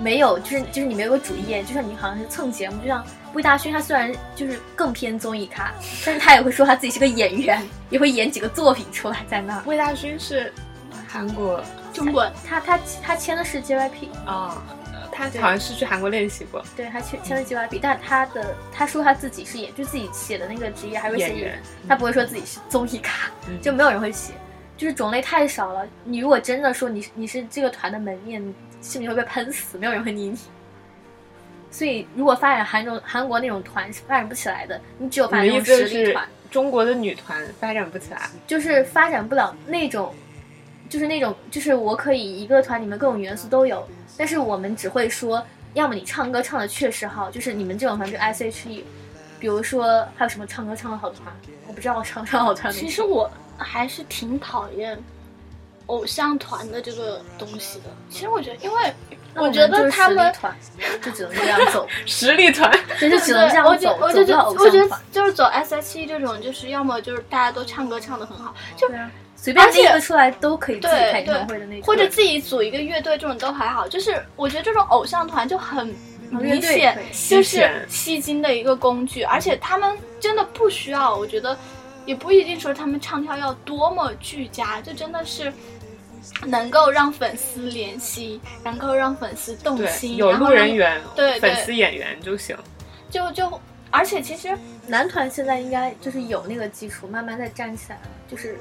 [0.00, 5.72] 没有，就是就是你没有个主业，就像你好像是蹭节目，就像魏大勋，他虽然就是更偏综艺咖，
[6.06, 9.62] 但是他也会说他自己是个演员，也会演几个作品出来在那儿。
[9.66, 10.52] 魏大勋是
[11.08, 11.60] 韩国
[11.92, 14.76] 中国他他他签的是 JYP，啊，呃
[15.12, 24.32] 他好像是去韩国练习过对他去签了 JYP，但他的他说他自己是演，就自己写的那个职业还是写演员，他不会说自己是综艺咖，嗯就没有人会写，
[24.76, 25.86] 就是种类太少了。
[26.04, 28.42] 你如果真的说你你是这个团的门面，
[28.80, 30.38] 心里会被喷死，没有人会理你。
[31.70, 38.28] 所以，如果发展韩种韩国那种团是发展不起来的，你只有发展实力团，中国的女团发展不起来？
[38.46, 40.14] 就是发展不了那种，
[40.92, 48.84] 就是那种，就是我可以一个团里面各种元素都有，但是我们只会说，要么你唱歌唱的确实好，就是你们这种团就 S H E，
[49.40, 51.34] 比如说还有什么唱歌唱的好的团，
[51.66, 55.02] 我不知道唱唱好团其实我还是挺讨厌
[55.86, 57.84] 偶像团的这个东西的。
[58.10, 58.92] 其实我觉得，因为
[59.34, 60.54] 我觉得他们团
[61.00, 62.70] 就只能这样走， 实力团，
[63.00, 65.00] 对，就只能这样我走，觉我就觉得，走不到偶我觉得。
[65.10, 69.10] 就是走 S H E 这种，就是要么就是大家都唱歌唱的很好，就啊，
[69.42, 73.88] 随便列一个出来都可以自己开演唱会的那种，或者自己组一个乐队，这种都还好。
[73.88, 75.92] 就是我觉得这种偶像团就很
[76.30, 76.96] 明显
[77.28, 81.58] 就是吸金的一个工具，而且他们真的不需要，我觉得
[82.06, 85.52] 也不一定说他们唱跳要多么俱佳，就真的是
[86.46, 92.56] 能够让粉丝怜惜，能够让粉丝动，心，有然后让路人缘，对对粉丝演员就行。
[93.10, 98.02] 就就，而且其实，男团现在应该就是有那个基础，慢慢在站起来了。
[98.30, 98.56] 就是，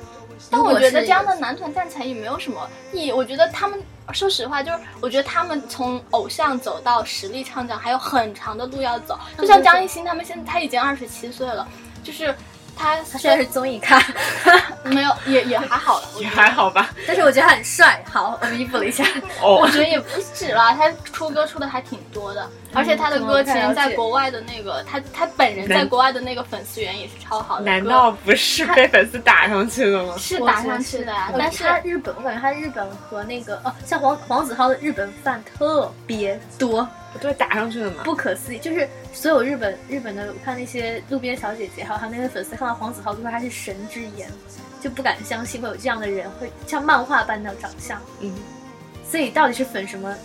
[0.49, 3.11] 但我觉得这样的男团站起来也没有什么意义。
[3.11, 3.79] 我觉得他们，
[4.13, 9.17] 说实话，就是我觉得他们从偶像走到实力唱将还有很长的路要走。
[9.37, 11.67] 就像张艺兴他们现在他已经二十七岁了，
[12.03, 12.35] 就是
[12.81, 14.01] 他他现在是综艺咖，
[14.83, 16.89] 没有也也还好了，也还好吧。
[17.05, 18.03] 但是我觉得他很帅。
[18.11, 19.03] 好，我弥补了一下。
[19.41, 27.63] 哦 我哦，觉得也不止啦，他出歌出的还挺多的，而且他的歌其实在国外的那个，他他本人在国外的那个粉丝源也是超好的。
[27.65, 30.15] 难道不是被粉丝打上去的吗？
[30.17, 31.29] 是打上去的呀？
[31.31, 38.03] 我但是他日本，我感觉他日本和那个哦，像黄黄子韬的日本饭特别多，不对，打上去的吗？
[38.03, 38.59] 不可思议。
[38.59, 44.29] 就是所有日本日本的，我看那些路边小姐姐，还有他那些粉丝看到黄子韬都说他是神之眼，
[44.79, 48.01] 就不敢相信会有这样的人，会像漫画般的长相。
[48.21, 48.33] 嗯，
[49.05, 50.15] 所以到底是粉什么？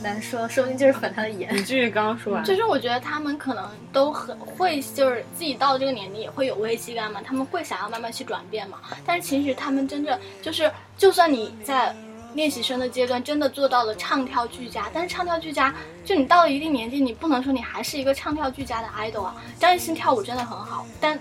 [0.00, 1.52] 难说，说不定就是粉他的颜。
[1.52, 2.44] 你继续刚刚说完。
[2.44, 8.78] 就是我觉得他们可能都很会，就是自己到这个年龄也会有危机感嘛，他们会想要慢慢去转变嘛。
[9.04, 11.92] 但是其实他们真正就是，就算你在
[12.34, 15.74] 练习生的阶段真的做到了唱跳俱佳，但是唱跳俱佳，
[16.04, 19.34] 就你到了一定年纪，你不能说你还是一个唱跳俱佳的 idol 啊。
[19.58, 21.18] 张艺兴跳舞真的很好，但。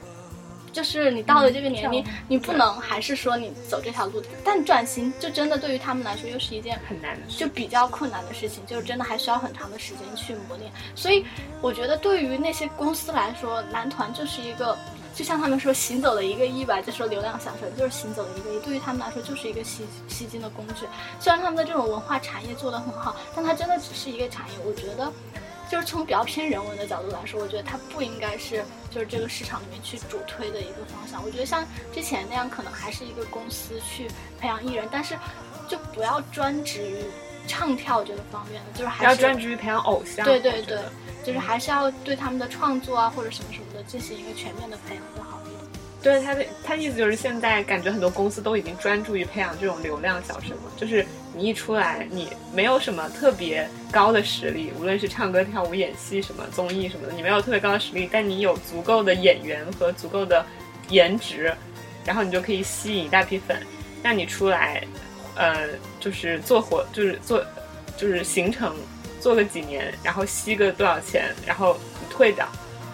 [0.73, 7.21] 就是你到了这个年龄，嗯你不能还是说你走这条路，但转型就真的对于他们来说又是一件很难的。
[7.27, 10.71] 就比较困难的事情，就是真的还需要很长的时间去磨练。
[10.93, 11.25] 所以
[11.61, 14.77] 我觉得对于那些公司来说，男团就是一个，
[15.17, 20.85] 就像他们说行走的一个亿吧，就说流量小生就是行走的一个亿，对于他们来说就是一个吸吸金的工具。
[21.19, 24.53] 虽然他们的这种文化产业做得很好，但它真的只是一个产业。
[24.63, 25.11] 我觉得。
[25.69, 31.21] 就是从比较偏人文的角度来说，我觉得它不应该是就是这个市场里面去主推的一个方向。
[31.21, 31.61] 我觉得像
[31.93, 34.07] 之前那样，可能还是一个公司去
[34.39, 35.19] 培养艺人，但是
[35.67, 37.03] 就不要专职于
[37.49, 40.23] 唱跳这个方面的，就是还是要专职于培养偶像。
[40.23, 40.79] 对对对
[41.27, 45.59] 就是还是要对他们的创作啊或者什么什么的进行一个全面的培养会好一点。
[46.01, 51.05] 对他的他意思就是现在感觉很多公司都已经专注于培养这种流量小生了，就是
[51.35, 60.45] 你一出来，你没有什么特别高的实力，无论是唱歌、跳舞、演戏什么综艺什么的，你没有特别高的实力，但你有足够的演员和足够的
[60.87, 61.53] 颜值，
[62.05, 63.57] 然后你就可以吸引一大批粉。
[64.01, 64.81] 那你出来，
[65.35, 65.67] 呃，
[65.99, 67.43] 就是做活，就是做，
[67.97, 68.73] 就是形成
[69.19, 72.47] 做个几年，然后吸个多少钱，然后你退掉。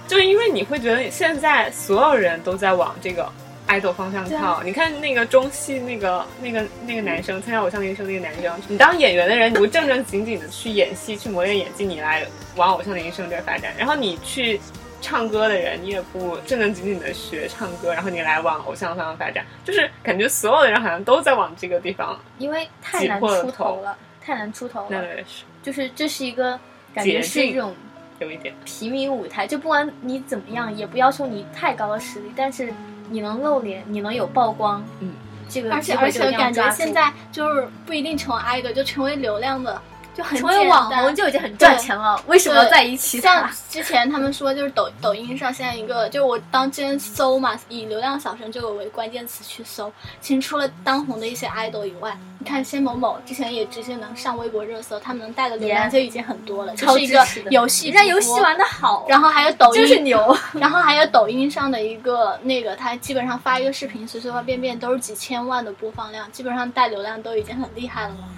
[0.08, 3.32] 就是因为你会觉得现在所有人都在往这个
[3.70, 4.62] idol 方向靠。
[4.62, 12.26] 你看那个中戏那个那个那个男生参加偶像练习生那个男生，你当演员的人，你不正正经经的去演戏，去磨练演技，你来
[12.58, 13.74] 往偶像练习生这儿发展。
[13.78, 14.60] 然后你去
[15.02, 22.20] 唱歌的人，你也不正正经经的学唱歌，然后你来往偶像方向发展，就是感觉所有的人好像都在往这个地方。
[22.38, 24.88] 因为太难出头了，太难出头了。
[24.90, 26.60] 那也是就是这是一个
[26.94, 27.74] 感觉是一种
[28.20, 28.54] 有一点。
[28.66, 32.72] 平民舞台，就不管你怎么样，也不要求你太高的实力，但是
[33.10, 35.14] 你能露脸，你能有曝光，嗯，
[35.50, 39.82] 这个而且而且感觉现在就是不一定成为 idol，就成为流量的
[40.14, 43.50] 就很成为网红就已经很赚钱了，为什么要在一起像？
[43.70, 49.92] 之前他们说，就是抖抖音上现在一个，就是我当之前搜嘛，以流量小生这个为关键词去搜，
[50.22, 68.30] 其实除了当红的一些 idol 以外，你看仙某某之前也直接能上微博热搜，他们能带的流量就已经很多了，就超是一个游戏人家游戏玩的好，然后还有抖音，就是牛，然后还有抖音上的一个那个，他基本上发一个视频，随随便便都是几千万的播放量，基本上带流量都已经很厉害了嘛。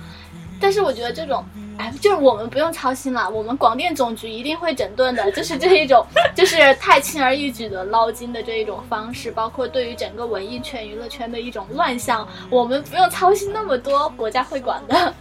[0.60, 1.44] 但是我觉得这种，
[1.78, 15.14] 哎，就是我们不用操心了，我们广电总局一定会整顿的， 就是这一种，就是太轻而易举的捞金的这一种方式，包括对于整个文艺圈、娱乐圈的一种乱象，我们不用操心那么多，国家会管的。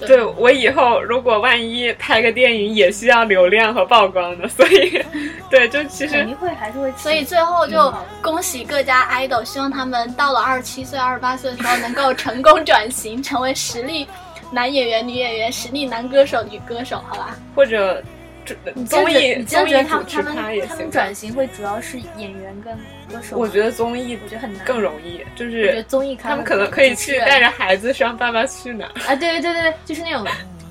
[0.06, 5.04] 对我以后如果万一拍个电影也需要流量和曝光的，所以
[5.50, 14.06] 对，就其实肯定会还是会，所以最后就恭喜各家 idol，希望他们到了二十七岁、二十八岁的时候能够成功转型，成为实力
[14.50, 17.36] 男演员、女演员、实力男歌手、女歌手，好吧？
[17.54, 18.02] 或者
[18.88, 20.68] 综艺综艺的觉得他主持们他们也行。
[20.70, 22.74] 他们转型会主要是演员跟
[23.08, 23.36] 歌手？
[23.36, 30.24] 我觉得综艺我觉得很难，更容易，就我觉得是综艺他们可能可以去带着孩子上《爸爸去哪儿》，啊，对对对对，就是那种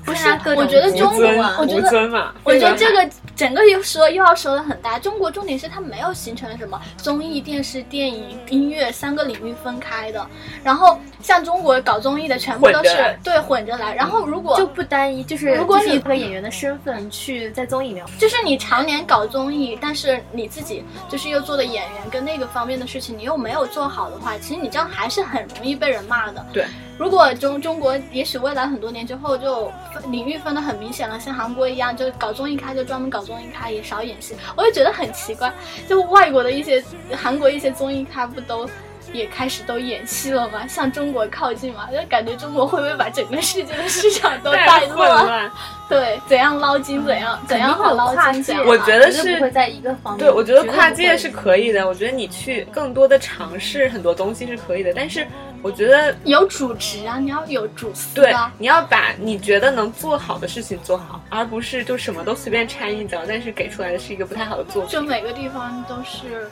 [0.08, 1.26] 不是各种我觉得中国
[1.58, 4.98] 我觉得我觉得这个整个又说又要说的很大。
[4.98, 10.26] 中国重点是它没有形成什么综艺、电视、电影、音乐三个领域分开的。
[10.64, 13.94] 然后像中国搞综艺的全部都是混对混着来。
[13.94, 26.44] 然后如果就不单一，就是如果你就是这个演员的身份去在综艺里面，就是你常年搞综艺，但是你自己就是又做的演员跟那个方面的事情，你又没有做好的话，其实你这样还是很容易被人骂的。
[26.52, 26.66] 对，
[26.98, 29.70] 如果中中国也许未来很多年之后就
[30.10, 35.52] 领域分得很明显了，像韩国一样，就搞综艺咖就专门搞综艺咖，也少演戏，我就觉得很奇怪。
[35.88, 36.82] 就外国的一些
[37.16, 38.68] 韩国一些综艺咖不都
[39.12, 40.66] 也开始都演戏了吗？
[40.66, 45.24] 向中国靠近嘛，就感觉中国会不会把整个世界的市场都 带太混乱？
[45.24, 45.50] 乱。
[45.88, 50.18] 对，怎样捞金怎样怎样好捞金，怎样我觉得是对不会在一个方面。
[50.18, 51.86] 对，我觉得跨界是可以的。
[51.88, 55.26] 我觉得你去更多的尝试很多东西是可以的，但是
[55.62, 64.90] 我觉得有主职啊，你要有主司对啊。，你要把你觉得能做好的事情做好，而不是就什么都随便掺一脚，但是给出来的是一个不太好的作品。
[64.90, 66.50] 就每个地方都是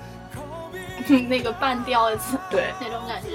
[1.28, 3.28] 那个半吊子对，那种感觉。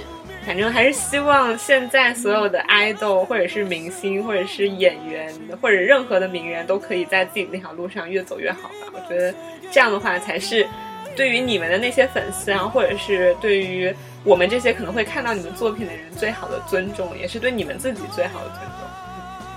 [0.45, 8.91] 反正还是希望现在所有的爱豆，或者是明星，或者是演员，或者任何的名人，都可以在自己那条路上越走越好吧。
[8.91, 9.31] 我觉得
[9.71, 10.67] 这样的话才是
[11.15, 13.93] 对于你们的那些粉丝啊，或者是对于
[14.23, 18.79] 我们这些可能会看到你们作品的人最好的尊重，也是对你们自己最好的尊重。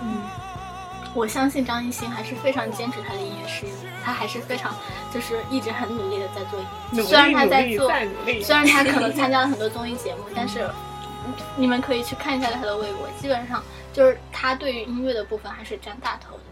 [0.03, 0.23] 嗯，
[1.15, 4.75] 我相信张艺兴还是非常坚持他的音乐事业的，他还是非常
[5.13, 7.03] 就是一直很努力的在做音乐。
[7.03, 7.91] 虽然他在做。
[8.43, 10.69] 虽然他可能参加了很多综艺节目，但是
[11.57, 16.43] 你们可以去看一下他的微博，基本上就是他对于音乐的部分还是占大头的，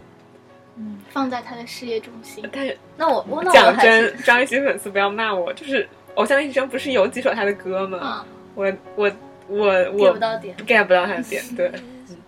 [0.77, 2.47] 嗯，放在他的事业中心。
[2.51, 5.83] 但是那我我那我讲真，张艺兴粉丝不要骂我，就是
[6.15, 7.99] 《偶像练习生》不是有几首他的歌吗？
[8.01, 9.11] 嗯，我我
[9.47, 10.55] 我 get 不到点。
[10.65, 11.71] get 不到他的点，对。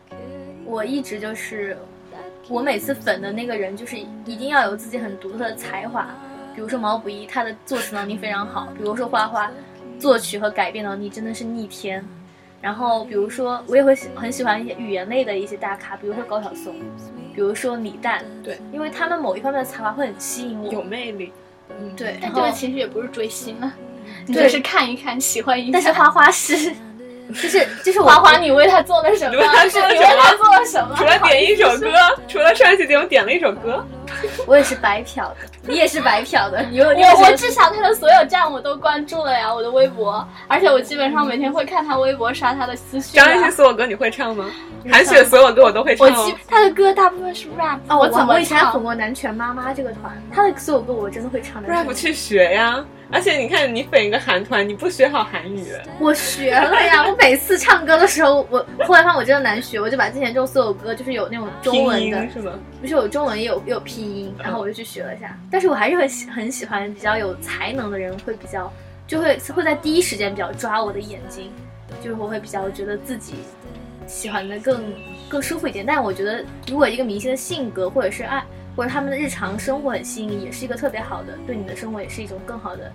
[0.65, 1.77] 我一直就是，
[2.49, 6.07] 我每次粉的那个人，就是一定要有自己很独特的才华。
[6.55, 9.51] 比如说毛不易，他的作词能力非常好；比如说花花，
[9.99, 12.03] 作曲和改编能力真的是逆天。
[12.65, 16.73] 然后比如说，我也会喜很喜欢一些语言类的一些大咖，比如说高晓松，
[17.35, 20.73] 比如说李诞，对，因为他们某一方面的才华会很吸引我。
[20.73, 21.31] 有魅力，
[21.79, 23.71] 嗯对，但这个其实也不是追星啊，
[24.25, 25.69] 你对就是看一看，喜欢一下。
[25.73, 26.73] 但是花花是，
[27.29, 29.29] 就是就是我花花，你为他做了什么？
[29.29, 30.95] 你为他做了什么你为他做了什么？
[30.97, 31.91] 除了点一首歌，
[32.27, 33.85] 除了上一期节目点了一首歌，
[34.45, 43.51] 我也是白嫖的，你也是白嫖的，你有我我至少他的所有站我都关注了呀，我的微博，而且我基本上每天会看他微博刷他的私讯张艺兴啊。
[43.51, 44.45] 所有歌你会唱吗？
[44.91, 46.37] 韩雪所有歌我都会唱哦我基。
[46.47, 51.69] 他的歌大部分是 rap，哦，我怎么我以前还唱粉过南拳妈妈这个团，他的所有歌我真的会唱的。
[51.69, 52.85] rap 去学呀！
[53.11, 57.05] 而且你看，你粉一个韩团，你不学好韩语，我学了呀！
[57.07, 62.53] 我每次唱歌的时候，我后来发现我真的难学，我就把之前这种所有歌，就是有那种中文的，音是吗？
[62.81, 65.37] 不是有中文也有也有拼音，然后我就去学了一下。
[65.51, 68.71] 但是我还是很喜很喜欢比较有才能的人，会比较
[69.07, 71.51] 就会会在第一时间比较抓我的眼睛，
[72.01, 73.35] 就是我会比较觉得自己
[74.07, 74.83] 喜欢的更
[75.29, 75.85] 更舒服一点。
[75.85, 78.43] 但我觉得，如果一个明星的性格或者是爱
[78.75, 82.91] 或者他们的日常生活很吸引你，也是一个特别好的，对你的生活也是一种更好的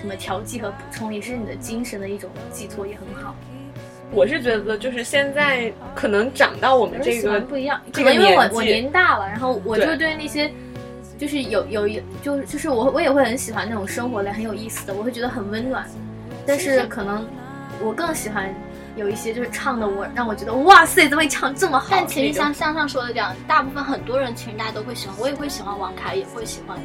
[0.00, 3.34] 什么调剂和补充，也是你的精神的一种寄托，也很好。
[4.12, 10.52] 我是觉得，就是现在可能长到我们这个不一样，可这个能因为我我年龄大了，然后我就对对那些
[11.18, 15.84] 就是有有一就是就是我我也会很喜欢那种生活类很有意思的，我会觉得很温暖。
[16.46, 17.26] 但是可能
[17.82, 18.54] 我更喜欢
[18.96, 21.88] 有一些就是唱的我让我觉得哇塞，怎么会唱这么好？
[21.90, 26.78] 但其实像向上说的这样，大部分很多人其实大家都会喜欢，我也会喜欢王凯，也会喜欢。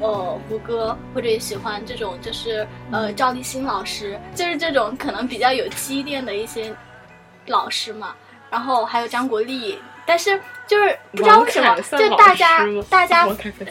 [0.00, 6.74] 呃，胡歌或者也喜欢这种，就是呃赵立新老师，就是这种可能比较有积淀的一些
[7.46, 8.14] 老师嘛。
[8.50, 13.26] 然后还有张国立，但是就是不知道为什么，王凯算就大家大家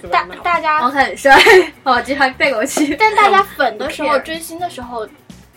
[0.10, 1.36] 大大家王凯很帅，
[1.84, 2.96] 哦，经常带过去。
[2.96, 5.06] 但大家粉的时候、追星的时候，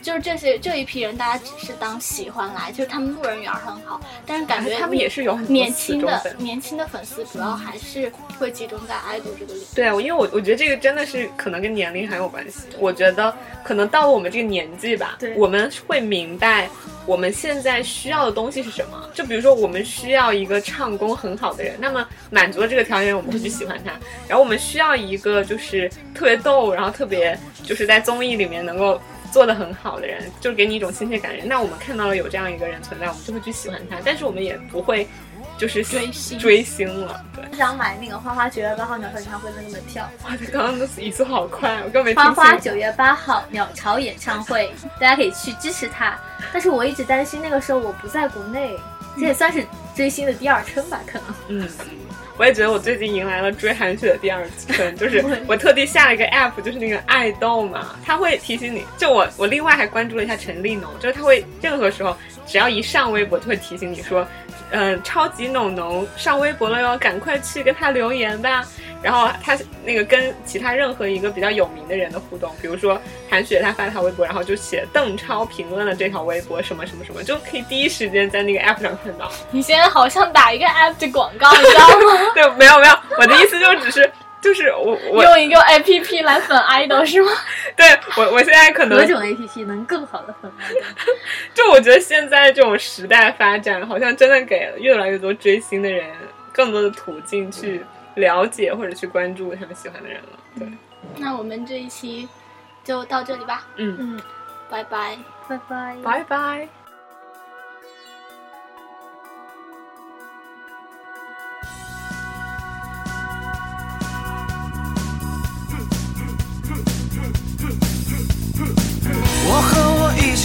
[0.02, 9.66] 就是这些这一批人，大家只是当喜欢来，就是他们路人缘很好，但是感觉他们也是有很年轻的年轻的粉丝，主要还是会集中在爱豆这个里。
[9.74, 12.60] 对啊，因为我我觉得这个真的是可能跟年龄很有关系。
[12.78, 16.68] 我觉得可能到了我们这个年纪吧，我们会明白
[17.06, 19.10] 我们现在需要的东西是什么。
[19.14, 23.92] 就比如说，我们需要一个唱功很好的人，那么满足了这个条件，我们会去喜欢他。
[24.28, 29.00] 然后我们需要一个就是特别逗，然后特别就是在综艺里面能够。
[29.32, 31.48] 做的很好的人，就是给你一种亲切感的人。
[31.48, 35.08] 那我们看到了有这样一个人存在，我们就会去喜欢他，但是我们也不会
[35.58, 37.24] 就是追星追星了。
[37.34, 40.08] 对，想买那个花花九月八号鸟巢演唱会的那个门票。
[40.24, 42.72] 哇，他刚刚的语速好快，我根本没听花花清。
[42.72, 46.18] 九月八号鸟巢演唱会，大家可以去支持他。
[46.52, 48.76] 但是我一直担心那个时候我不在国内，
[49.16, 51.26] 这也算是追星的第二春吧，可能。
[51.48, 51.68] 嗯，
[52.36, 58.84] 我也觉得我最近迎来了追韩雪的第二春，就是我特地下了一个 app，就是那个爱豆嘛，它会提醒你。
[58.96, 64.26] 就我我另外还关注了一下陈立农，就是他会任何时候只要一上微博，就会提醒你说，
[64.72, 68.64] 嗯、超级农农上微博了哟，赶快去给他留言吧。
[69.02, 79.28] 然后他那个跟其他任何一个比较有名的人的互动，比如说韩雪她发条微博，然后就写邓超评论了这条微博什么什么什么，就可以第一时间在那个 app 上看到。
[79.50, 82.30] 你现在好像打一个 app 的广告，你知道吗？
[82.32, 84.08] 对，没有没有，我的意思就只是
[84.42, 87.30] 就是我我用一个 app 来粉 idol 是吗？
[87.76, 87.86] 对
[88.16, 90.80] 我我现在可能何种 A P P 能更好的粉爱豆？
[91.54, 96.10] 就我觉得现在这种时代发展，好像真的给了越来越多追星的人
[96.52, 97.82] 更多的途径去
[98.16, 100.38] 了解或者去关注他们喜欢的人了。
[100.58, 100.68] 对，
[101.18, 102.28] 那我们这一期
[102.82, 104.20] 就到这里吧，嗯，嗯，
[104.68, 105.16] 拜拜。
[105.48, 105.96] 拜拜。
[106.02, 106.81] 拜拜。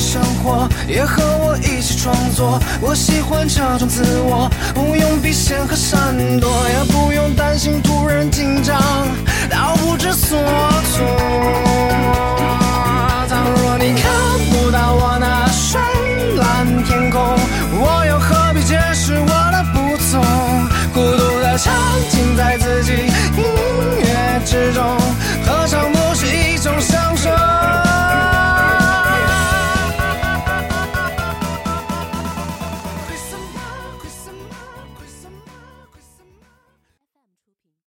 [0.07, 2.57] 生活，也和我一起创作。
[2.79, 8.79] 我喜欢这种自我，不用避嫌和闪躲，也不用担心突然紧张
[9.49, 10.39] 到不知所
[10.95, 12.36] 措。